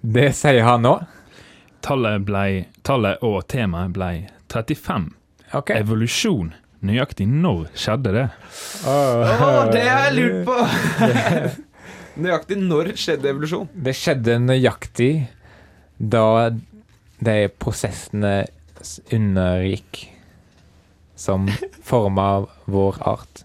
Det 0.00 0.30
sier 0.36 0.64
han 0.64 0.84
nå. 0.86 0.94
Tallet, 1.84 2.24
ble, 2.24 2.44
tallet 2.84 3.20
og 3.24 3.42
temaet 3.52 3.92
ble 3.96 4.10
35. 4.52 5.10
Okay. 5.52 5.80
Evolusjon. 5.80 6.54
Nøyaktig 6.80 7.26
når 7.28 7.66
skjedde 7.76 8.12
det? 8.14 8.28
Å, 8.88 8.94
det 9.68 9.82
har 9.84 10.06
jeg 10.06 10.14
lurt 10.16 10.38
på! 10.48 10.56
Nøyaktig 12.24 12.56
når 12.62 12.94
skjedde 13.00 13.28
evolusjon? 13.34 13.68
Det 13.74 13.92
skjedde 13.96 14.38
nøyaktig 14.40 15.12
da 16.00 16.48
de 17.20 17.36
prosessene 17.60 18.32
undergikk 19.12 20.04
som 21.20 21.46
forma 21.84 22.46
vår 22.70 22.96
art. 23.08 23.44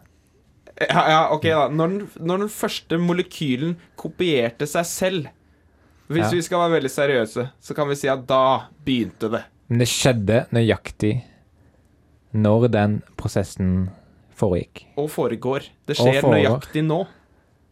Ja, 0.80 1.04
ja, 1.10 1.20
ok 1.32 1.46
da. 1.48 1.68
Når 1.72 1.88
den, 1.94 2.08
når 2.20 2.42
den 2.46 2.50
første 2.52 2.98
molekylen 3.00 3.78
kopierte 4.00 4.68
seg 4.68 4.86
selv 4.90 5.28
Hvis 6.12 6.28
Ja. 6.28 6.30
vi 6.36 6.42
skal 6.46 6.60
være 6.62 6.76
veldig 6.76 6.90
seriøse, 6.94 7.44
så 7.60 7.74
kan 7.76 7.88
vi 7.90 7.96
si 7.98 8.08
at 8.12 8.28
da 8.30 8.68
begynte 8.86 9.26
det. 9.34 9.40
Men 9.70 9.80
det 9.82 9.88
skjedde 9.90 10.36
nøyaktig 10.54 11.24
når 12.38 12.68
den 12.70 13.00
prosessen 13.18 13.90
foregikk. 14.38 14.84
Og 15.02 15.10
foregår. 15.10 15.66
Det 15.88 15.96
skjer 15.98 16.20
foregår. 16.22 16.36
nøyaktig 16.36 16.84
nå. 16.86 17.00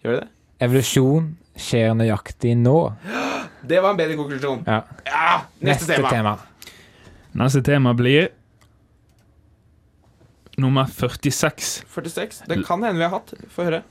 Gjør 0.04 0.15
det 0.15 0.21
det? 0.23 0.30
Evolusjon 0.65 1.28
skjer 1.56 1.93
nøyaktig 1.99 2.56
nå. 2.58 2.78
Det 3.67 3.78
var 3.84 3.91
en 3.93 3.97
bedre 4.02 4.17
konklusjon. 4.17 4.63
Ja. 4.67 4.82
Ja, 5.06 5.41
neste, 5.62 5.95
tema. 6.10 6.34
Neste 7.34 7.62
tema 7.65 7.93
blir 7.98 8.28
nummer 10.58 10.86
46. 10.86 11.84
46. 11.88 12.43
Det 12.48 12.63
kan 12.67 12.84
hende 12.84 12.98
vi 13.00 13.04
har 13.08 13.10
hatt. 13.15 13.34
Få 13.50 13.63
høre. 13.67 13.82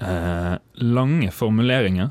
Eh, 0.00 0.54
lange 0.80 1.30
formuleringer. 1.30 2.10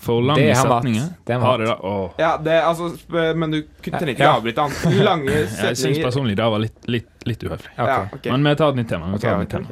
For 0.00 0.22
lange 0.24 0.40
Det 0.40 0.54
har 0.56 0.64
setninger. 0.80 1.08
Det 1.28 1.32
har 1.34 1.40
Har 1.44 1.58
det 1.58 1.66
da? 1.68 1.74
Oh. 1.84 2.10
Ja, 2.18 2.36
det, 2.38 2.54
altså, 2.64 2.88
men 3.36 3.50
du 3.50 3.62
kunne- 3.82 3.98
trenger 3.98 4.14
ikke 4.14 4.24
Ja. 4.24 4.36
avbryte 4.36 4.60
han. 4.60 4.94
Lange 5.04 5.28
setninger. 5.46 5.68
Jeg 5.68 5.76
syns 5.76 5.98
personlig 6.04 6.36
det 6.36 6.44
var 6.50 6.58
litt, 6.58 6.88
litt, 6.88 7.26
litt 7.26 7.42
uhøflig. 7.44 7.70
Ja, 7.76 8.08
okay. 8.12 8.32
Men 8.32 8.42
vi 8.48 8.54
tar 8.56 8.68
et 8.70 8.76
nytt 8.76 8.88
tema. 8.88 9.06
Et 9.14 9.22
nytt 9.22 9.50
tema. 9.50 9.68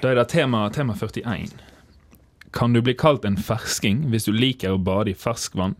Da 0.00 0.08
er 0.10 0.14
det 0.14 0.28
tema, 0.28 0.70
tema 0.70 0.94
41. 0.94 1.50
Kan 2.52 2.72
du 2.72 2.80
bli 2.80 2.94
kalt 2.94 3.24
en 3.24 3.36
fersking 3.36 4.06
hvis 4.08 4.24
du 4.24 4.32
liker 4.32 4.70
å 4.70 4.78
bade 4.82 5.10
i 5.10 5.14
ferskvann? 5.14 5.74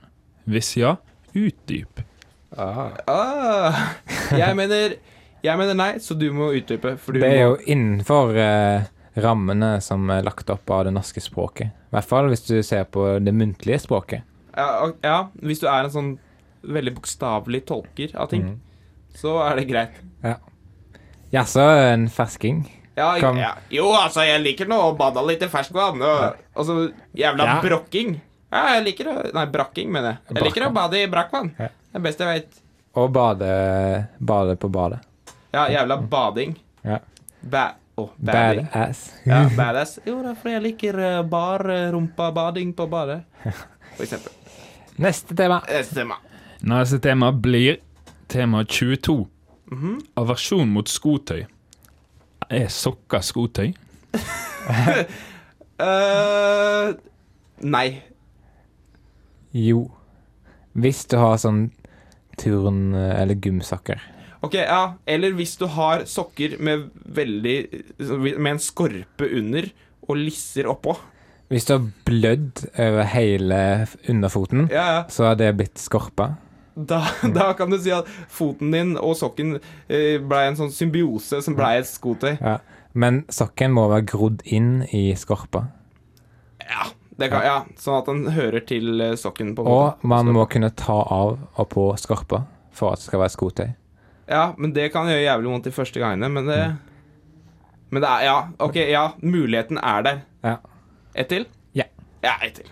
Hvis 0.48 0.74
ja, 0.76 0.96
utdyp. 1.34 2.02
Ah, 2.56 3.92
jeg 4.32 4.56
mener 4.56 4.94
Jeg 5.44 5.58
mener 5.60 5.76
nei, 5.76 5.90
så 6.02 6.16
du 6.18 6.30
må 6.34 6.48
utdype. 6.56 6.96
Det 7.14 7.28
er 7.28 7.44
jo 7.44 7.58
innenfor 7.70 8.34
eh, 8.42 8.88
rammene 9.22 9.76
som 9.84 10.08
er 10.10 10.24
lagt 10.26 10.50
opp 10.50 10.70
av 10.74 10.86
det 10.88 10.94
norske 10.96 11.22
språket. 11.22 11.70
I 11.88 11.94
hvert 11.94 12.08
fall 12.08 12.30
hvis 12.32 12.42
du 12.48 12.56
ser 12.66 12.88
på 12.90 13.04
det 13.22 13.34
muntlige 13.34 13.78
språket. 13.84 14.24
ja, 14.56 14.80
og- 14.82 14.96
ja, 15.04 15.28
hvis 15.40 15.60
du 15.60 15.68
er 15.68 15.84
en 15.84 15.94
sånn 15.94 16.18
veldig 16.66 16.94
bokstavelig 16.96 17.64
tolker 17.66 18.16
av 18.16 18.28
ting, 18.30 18.42
mm. 18.42 18.60
så 19.14 19.38
er 19.46 19.56
det 19.56 19.68
greit. 19.68 20.00
Ja. 20.24 20.34
Jaså, 21.30 21.62
en 21.92 22.08
fersking? 22.08 22.64
Ja, 22.96 23.16
ja. 23.16 23.52
Jo, 23.70 23.92
altså, 23.94 24.24
jeg 24.26 24.42
liker 24.42 24.66
nå 24.66 24.78
å 24.88 24.96
bade 24.98 25.22
litt 25.28 25.42
i 25.42 25.48
ferskvann. 25.48 26.02
Og, 26.02 26.64
så 26.66 26.90
jævla 27.14 27.60
brokking. 27.62 28.20
Ja, 28.50 28.62
jeg 28.74 28.84
liker 28.88 29.10
å 29.12 29.14
Nei, 29.36 29.44
brakking, 29.52 29.90
mener 29.92 30.16
jeg. 30.16 30.34
Jeg 30.34 30.46
liker 30.48 30.66
å 30.66 30.72
bade 30.74 31.02
i 31.02 31.06
brakkvann. 31.06 31.52
Det 31.88 31.96
er 31.96 32.04
best 32.04 32.20
jeg 32.20 32.28
veit. 32.28 32.62
Og 32.98 33.12
bade, 33.12 33.50
bade 34.18 34.56
på 34.60 34.68
badet. 34.68 34.98
Ja, 35.52 35.68
jævla 35.72 35.96
bading. 35.96 36.56
Ja. 36.84 36.98
Ba 37.40 37.70
oh, 37.96 38.10
bading. 38.16 38.66
Badass. 38.72 39.12
Ja, 39.24 39.48
badass. 39.56 39.98
Jo, 40.04 40.18
det 40.22 40.30
er 40.34 40.40
fordi 40.40 40.54
jeg 40.54 40.64
liker 40.66 40.98
uh, 41.00 41.22
bar 41.28 41.64
uh, 41.70 41.90
rumpa-bading 41.94 42.74
på 42.76 42.86
badet. 42.90 43.22
For 43.96 44.04
eksempel. 44.04 44.32
Neste 44.98 45.36
tema. 45.36 45.62
Neste 45.68 45.94
tema. 45.94 46.18
Neste 46.60 46.98
tema 46.98 47.32
blir 47.32 47.78
tema 48.28 48.64
22. 48.64 49.26
Mhm. 49.72 49.98
Aversjon 50.20 50.68
mot 50.68 50.88
skotøy. 50.88 51.46
Er 52.50 52.68
sokker 52.72 53.20
skotøy? 53.24 53.72
uh, 55.80 56.92
nei. 57.76 57.88
Jo. 59.52 59.88
Hvis 60.78 61.06
du 61.10 61.16
har 61.18 61.38
sånn 61.40 61.68
turn- 62.38 62.94
eller 62.94 63.34
gymsokker. 63.34 64.00
Ok, 64.42 64.54
ja. 64.54 64.94
Eller 65.06 65.32
hvis 65.34 65.56
du 65.58 65.66
har 65.66 66.04
sokker 66.06 66.58
med 66.62 66.88
veldig 67.04 67.56
Med 68.38 68.52
en 68.52 68.60
skorpe 68.62 69.26
under 69.34 69.66
og 70.08 70.16
lisser 70.16 70.68
oppå. 70.70 70.94
Hvis 71.50 71.64
du 71.68 71.72
har 71.74 71.86
blødd 72.06 72.62
over 72.78 73.02
hele 73.08 73.58
underfoten, 74.08 74.68
Ja, 74.70 74.84
ja. 74.94 75.02
så 75.08 75.24
har 75.30 75.34
det 75.40 75.50
blitt 75.58 75.78
skorpa. 75.80 76.36
Da, 76.78 77.00
da 77.34 77.52
kan 77.58 77.70
du 77.72 77.78
si 77.82 77.90
at 77.90 78.06
foten 78.30 78.70
din 78.72 78.94
og 78.96 79.16
sokken 79.18 79.56
blei 79.88 80.18
ble 80.22 80.42
en 80.48 80.56
sånn 80.60 80.70
symbiose 80.72 81.42
som 81.44 81.56
ble 81.58 81.72
et 81.80 81.88
skotøy. 81.90 82.36
Ja. 82.40 82.58
Men 82.94 83.24
sokken 83.28 83.74
må 83.76 83.88
være 83.90 84.06
grodd 84.08 84.44
inn 84.46 84.84
i 84.94 85.10
skorpa. 85.18 85.66
Ja, 86.62 86.88
kan, 87.18 87.42
ja 87.42 87.56
Sånn 87.82 87.96
at 87.98 88.06
den 88.06 88.20
hører 88.36 88.62
til 88.66 89.00
eh, 89.02 89.16
sokken. 89.18 89.54
på 89.58 89.64
en 89.64 89.68
Og 89.74 89.80
måte. 89.88 90.06
man 90.06 90.26
må 90.36 90.44
kunne 90.48 90.70
ta 90.70 90.94
av 91.02 91.38
og 91.58 91.68
på 91.72 91.88
skorpa 91.98 92.44
for 92.72 92.92
at 92.94 93.00
det 93.02 93.08
skal 93.08 93.20
være 93.24 93.34
skotøy. 93.34 93.68
Ja, 94.30 94.52
men 94.56 94.72
det 94.76 94.92
kan 94.94 95.08
gjøre 95.10 95.24
jævlig 95.24 95.50
vondt 95.50 95.64
de 95.66 95.72
første 95.74 95.98
gangene, 95.98 96.28
men 96.30 96.46
det 96.46 96.60
Men 97.90 98.02
det 98.04 98.08
er 98.10 98.24
Ja, 98.24 98.36
OK, 98.60 98.76
ja. 98.76 99.06
Muligheten 99.22 99.78
er 99.82 100.02
der. 100.02 100.18
Ja. 100.44 100.56
Ett 101.14 101.28
til? 101.28 101.46
Ja. 101.74 101.84
Ja, 102.22 102.34
ett 102.44 102.54
til. 102.60 102.66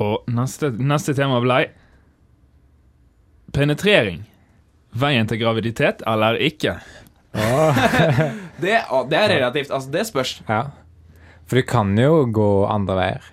Og 0.00 0.22
neste, 0.30 0.70
neste 0.78 1.12
tema 1.14 1.40
blei 1.42 1.66
penetrering. 3.52 4.22
Veien 4.94 5.26
til 5.30 5.38
graviditet 5.42 6.02
eller 6.06 6.38
ikke? 6.40 6.76
Det, 8.60 8.74
det 9.10 9.16
er 9.18 9.28
relativt. 9.30 9.70
Altså, 9.70 9.90
det 9.90 10.06
spørs. 10.06 10.42
Ja. 10.48 10.62
For 11.50 11.58
du 11.58 11.66
kan 11.66 11.92
jo 11.98 12.22
gå 12.30 12.48
andre 12.70 12.94
veier. 13.00 13.24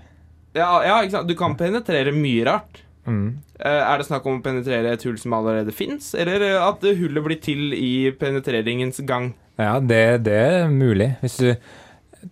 Ja, 0.58 0.72
ja, 0.82 0.96
ikke 1.06 1.14
sant. 1.20 1.30
Du 1.30 1.36
kan 1.38 1.54
penetrere 1.60 2.10
mye 2.16 2.46
rart. 2.48 2.80
Mm. 3.06 3.28
Eh, 3.62 3.82
Er 3.94 4.02
det 4.02 4.08
snakk 4.10 4.26
om 4.28 4.40
å 4.40 4.44
penetrere 4.44 4.90
et 4.98 5.04
hull 5.06 5.20
som 5.22 5.36
allerede 5.38 5.72
fins, 5.72 6.10
eller 6.18 6.42
eh, 6.44 6.58
at 6.60 6.82
hullet 6.98 7.24
blir 7.24 7.38
til 7.46 7.76
i 7.78 8.10
penetreringens 8.18 9.00
gang? 9.08 9.30
Ja, 9.62 9.78
det, 9.80 10.02
det 10.26 10.34
er 10.34 10.68
mulig. 10.74 11.12
Hvis 11.22 11.38
du 11.40 11.54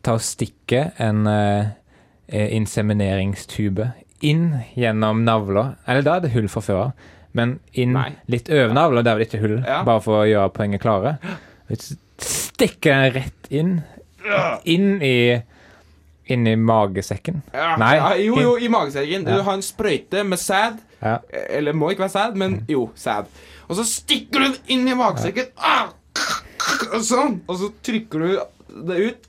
tar 0.04 0.18
og 0.18 0.26
stikker 0.26 0.90
en 1.02 1.24
eh, 1.30 1.70
insemineringstube 2.58 3.92
inn 4.26 4.56
gjennom 4.76 5.22
navla 5.26 5.76
Eller 5.86 6.02
da 6.06 6.16
er 6.18 6.24
det 6.26 6.32
hull 6.34 6.48
fra 6.50 6.62
før 6.66 6.80
av, 6.88 6.92
men 7.36 7.58
inn 7.78 7.94
Nei. 7.94 8.10
litt 8.32 8.50
over 8.50 8.74
navla, 8.74 9.04
der 9.06 9.16
er 9.16 9.22
det 9.24 9.28
ikke 9.30 9.42
hull, 9.44 9.58
Ja. 9.68 9.84
bare 9.86 10.02
for 10.02 10.24
å 10.24 10.28
gjøre 10.30 10.54
poenget 10.56 10.82
klare. 10.82 11.18
Hvis 11.70 11.90
du 11.90 11.98
stikker 12.26 12.94
den 12.96 13.14
rett 13.22 13.50
inn, 13.52 13.74
inn 14.66 15.02
i 15.04 15.42
inn 16.32 16.48
i 16.48 16.56
magesekken. 16.56 17.42
Ja, 17.54 17.76
Nei. 17.82 17.96
Ja, 17.98 18.10
jo, 18.18 18.40
jo, 18.42 18.56
i 18.58 18.70
magesekken. 18.72 19.26
Du 19.28 19.36
har 19.46 19.54
en 19.54 19.62
sprøyte 19.66 20.24
med 20.26 20.40
sæd. 20.42 20.80
Ja. 21.02 21.20
Eller 21.50 21.74
må 21.78 21.92
ikke 21.94 22.06
være 22.08 22.16
sæd, 22.16 22.36
men 22.42 22.60
jo, 22.72 22.88
sæd. 22.98 23.28
Og 23.70 23.76
så 23.78 23.86
stikker 23.86 24.40
du 24.42 24.48
den 24.50 24.58
inn 24.78 24.88
i 24.90 24.96
magesekken. 24.98 25.52
Ah! 25.58 25.92
Og 26.96 27.02
Sånn. 27.06 27.40
Og 27.48 27.58
så 27.62 27.70
trykker 27.86 28.20
du 28.26 28.36
det 28.90 28.98
ut. 29.06 29.28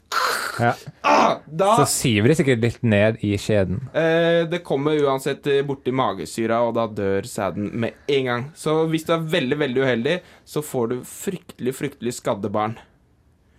Ja. 0.61 0.71
Ah! 1.05 1.37
Da 1.47 1.75
Så 1.83 1.85
siver 1.93 2.33
de 2.33 2.37
sikkert 2.39 2.63
litt 2.65 2.83
ned 2.87 3.19
i 3.27 3.35
skjeden. 3.41 3.83
eh, 3.93 4.47
Det 4.49 4.63
kommer 4.65 4.97
uansett 5.05 5.47
eh, 5.53 5.61
borti 5.69 5.93
magesyra, 5.93 6.63
og 6.65 6.75
da 6.79 6.87
dør 6.89 7.29
sæden 7.29 7.69
med 7.75 7.93
en 8.09 8.25
gang. 8.31 8.47
Så 8.57 8.87
hvis 8.89 9.05
du 9.05 9.13
er 9.13 9.27
veldig, 9.37 9.59
veldig 9.61 9.83
uheldig, 9.85 10.17
så 10.49 10.63
får 10.65 10.89
du 10.95 10.97
fryktelig, 11.05 11.75
fryktelig 11.77 12.15
skadde 12.23 12.49
barn. 12.53 12.79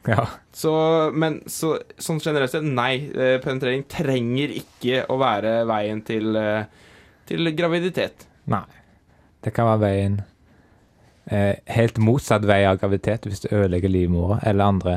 Ja. 0.08 0.24
Så, 0.56 0.72
men 1.14 1.42
så, 1.52 1.74
sånn 2.00 2.22
generelt 2.24 2.54
sett, 2.54 2.64
nei. 2.64 3.10
eh, 3.12 3.38
Penetrering 3.44 3.84
trenger 3.92 4.54
ikke 4.56 5.02
å 5.12 5.18
være 5.20 5.66
veien 5.68 6.00
til, 6.08 6.36
eh, 6.40 6.64
til 7.28 7.52
graviditet. 7.58 8.24
Nei. 8.48 8.64
Det 9.44 9.52
kan 9.54 9.68
være 9.68 9.82
veien 9.84 10.16
eh, 11.30 11.60
helt 11.76 12.00
motsatt 12.00 12.46
vei 12.48 12.62
av 12.68 12.80
graviditet 12.82 13.28
hvis 13.28 13.44
du 13.44 13.50
ødelegger 13.52 13.92
livmora 13.92 14.40
eller 14.48 14.64
andre 14.72 14.96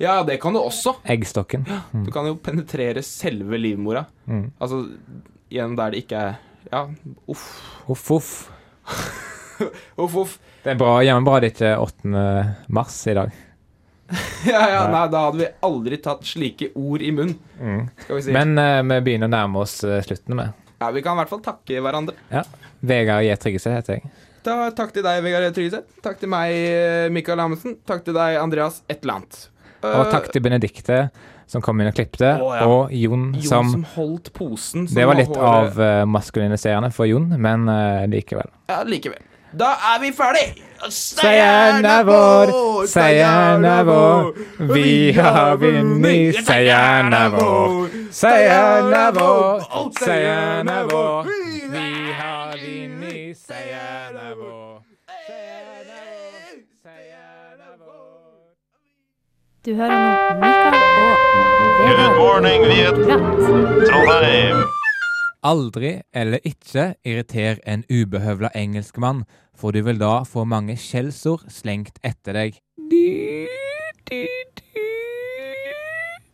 Ja, 0.00 0.22
det 0.26 0.38
kan 0.42 0.54
du 0.54 0.60
også. 0.62 0.96
eggstokken. 1.04 1.66
Du 2.06 2.10
kan 2.14 2.26
jo 2.26 2.34
penetrere 2.42 3.02
selve 3.06 3.58
livmora. 3.60 4.06
Mm. 4.26 4.46
Altså 4.58 4.84
gjennom 5.52 5.76
der 5.78 5.90
det 5.94 6.04
ikke 6.06 6.22
er 6.30 6.38
Ja, 6.72 6.86
uff. 7.28 7.44
Uff, 7.90 8.10
uff. 8.14 8.32
Uff, 9.98 10.14
uff. 10.16 10.38
Det 10.64 10.72
er 10.72 10.78
bra. 10.80 10.96
Jammen 11.04 11.26
bra 11.26 11.36
det 11.42 11.52
ikke 11.52 11.68
er 11.74 11.82
8. 11.82 12.12
mars 12.74 12.96
i 13.10 13.14
dag. 13.14 13.30
Ja, 14.52 14.62
ja, 14.70 14.82
nei, 14.90 15.04
da 15.12 15.26
hadde 15.28 15.38
vi 15.42 15.48
aldri 15.68 16.00
tatt 16.02 16.26
slike 16.26 16.72
ord 16.74 17.02
i 17.04 17.12
munnen 17.14 17.86
skal 18.02 18.18
vi 18.18 18.24
si. 18.26 18.34
Men 18.34 18.56
uh, 18.58 18.80
vi 18.82 18.98
begynner 19.06 19.30
å 19.30 19.34
nærme 19.36 19.62
oss 19.62 19.78
uh, 19.86 20.00
slutten 20.02 20.34
med. 20.38 20.52
ja, 20.82 20.90
vi 20.90 21.02
kan 21.04 21.14
i 21.14 21.22
hvert 21.22 21.30
fall 21.30 21.44
takke 21.44 21.82
hverandre. 21.84 22.18
Ja. 22.32 22.42
Vegard 22.82 23.22
J. 23.28 23.36
Tryggese 23.38 23.76
heter 23.76 24.00
jeg. 24.00 24.10
Da, 24.42 24.56
takk 24.74 24.90
til 24.90 25.04
deg, 25.06 25.20
Vegard 25.22 25.54
Tryggeset. 25.54 25.86
Takk 26.02 26.18
til 26.18 26.30
meg, 26.32 26.50
eh, 26.50 27.08
Mikael 27.14 27.38
Amundsen. 27.44 27.76
Takk 27.86 28.02
til 28.08 28.16
deg, 28.16 28.40
Andreas 28.40 28.80
et 28.90 29.04
eller 29.04 29.20
annet. 29.20 29.36
Og 29.86 30.10
takk 30.10 30.28
til 30.34 30.42
Benedikte, 30.42 30.96
som 31.50 31.62
kom 31.62 31.78
inn 31.82 31.90
og 31.90 31.94
klipte, 31.94 32.26
Å, 32.42 32.48
ja. 32.58 32.66
og 32.66 32.90
Jon, 32.94 33.28
Jon 33.36 33.46
som 33.46 33.70
som 33.70 33.84
holdt 33.94 34.32
posen. 34.34 34.88
som 34.88 34.98
Det 34.98 35.06
var 35.06 35.18
litt 35.18 35.36
av 35.36 35.78
uh, 35.78 36.02
maskuliniserende 36.10 36.90
for 36.94 37.06
Jon, 37.06 37.30
men 37.38 37.70
uh, 37.70 38.02
likevel. 38.10 38.50
Ja, 38.70 38.80
likevel. 38.86 39.22
Da 39.58 39.64
er 39.94 40.00
vi 40.00 40.12
ferdig! 40.16 40.62
Seieren 40.90 41.84
er 41.84 42.02
vår, 42.04 42.50
seieren 42.90 43.64
er 43.64 43.84
vår, 43.86 44.32
vi 44.72 45.12
har 45.12 45.56
vunnet, 45.60 46.40
seieren 46.46 47.12
er 47.14 47.28
vår. 47.36 47.86
Seieren 48.10 48.92
er 48.92 49.12
vår, 49.14 49.62
seieren 50.00 50.68
er 50.68 50.88
vår, 50.90 51.30
vi 51.70 51.86
har 52.18 52.56
vunnet, 52.64 53.38
seieren 53.46 54.18
er 54.26 54.34
vår. 54.40 54.82
Du 59.62 59.74
hører 59.78 59.94
nå 59.94 60.40
Mikael 60.42 60.74
og 60.74 61.32
Good 61.86 62.16
morning, 62.18 62.62
Viet. 62.66 62.96
Trondheim. 63.86 64.81
Aldri 65.42 65.96
eller 66.14 66.38
ikke 66.46 66.94
irriter 67.02 67.58
en 67.66 67.82
ubehøvla 67.90 68.52
engelskmann, 68.54 69.24
for 69.58 69.74
du 69.74 69.82
vil 69.82 69.98
da 69.98 70.22
få 70.22 70.44
mange 70.46 70.76
skjellsord 70.78 71.48
slengt 71.50 71.98
etter 72.06 72.36
deg. 72.38 72.60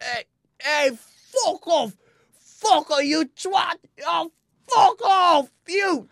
Hey, 0.05 0.25
hey, 0.61 0.91
fuck 1.33 1.67
off! 1.67 1.97
Fuck 2.37 2.91
off, 2.91 3.01
you 3.03 3.25
twat! 3.33 3.81
Oh, 4.07 4.29
fuck 4.69 5.01
off, 5.01 5.49
you 5.69 6.07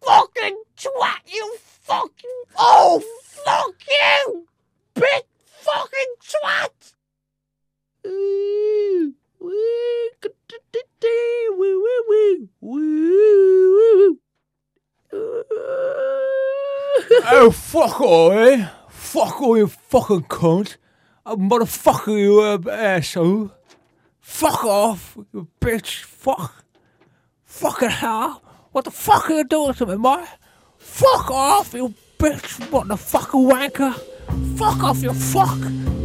fucking 0.00 0.56
twat! 0.80 1.20
You 1.28 1.44
fucking 1.84 2.38
oh, 2.56 3.02
fuck 3.44 3.84
you, 3.84 4.46
big 4.94 5.28
fucking 5.44 6.16
twat! 6.24 6.94
Oh, 17.32 17.50
fuck 17.50 18.00
off, 18.00 18.32
eh? 18.32 18.68
Fuck 18.88 19.40
off, 19.40 19.56
you 19.56 19.66
fucking 19.66 20.24
cunt. 20.24 20.76
Uh, 21.24 21.36
motherfucker, 21.36 22.18
you 22.18 22.40
uh, 22.40 22.58
asshole. 22.70 23.52
Fuck 24.20 24.64
off, 24.64 25.16
you 25.32 25.48
bitch. 25.60 26.02
Fuck. 26.02 26.64
Fucking 27.44 27.90
hell. 27.90 28.42
What 28.72 28.84
the 28.84 28.90
fuck 28.90 29.30
are 29.30 29.34
you 29.34 29.44
doing 29.44 29.74
to 29.74 29.86
me, 29.86 29.96
man? 29.96 30.26
Fuck 30.78 31.30
off, 31.30 31.74
you 31.74 31.94
bitch, 32.18 32.58
motherfucker 32.70 33.40
wanker. 33.50 33.94
Fuck 34.56 34.82
off, 34.84 35.02
you 35.02 35.12
fuck. 35.12 35.99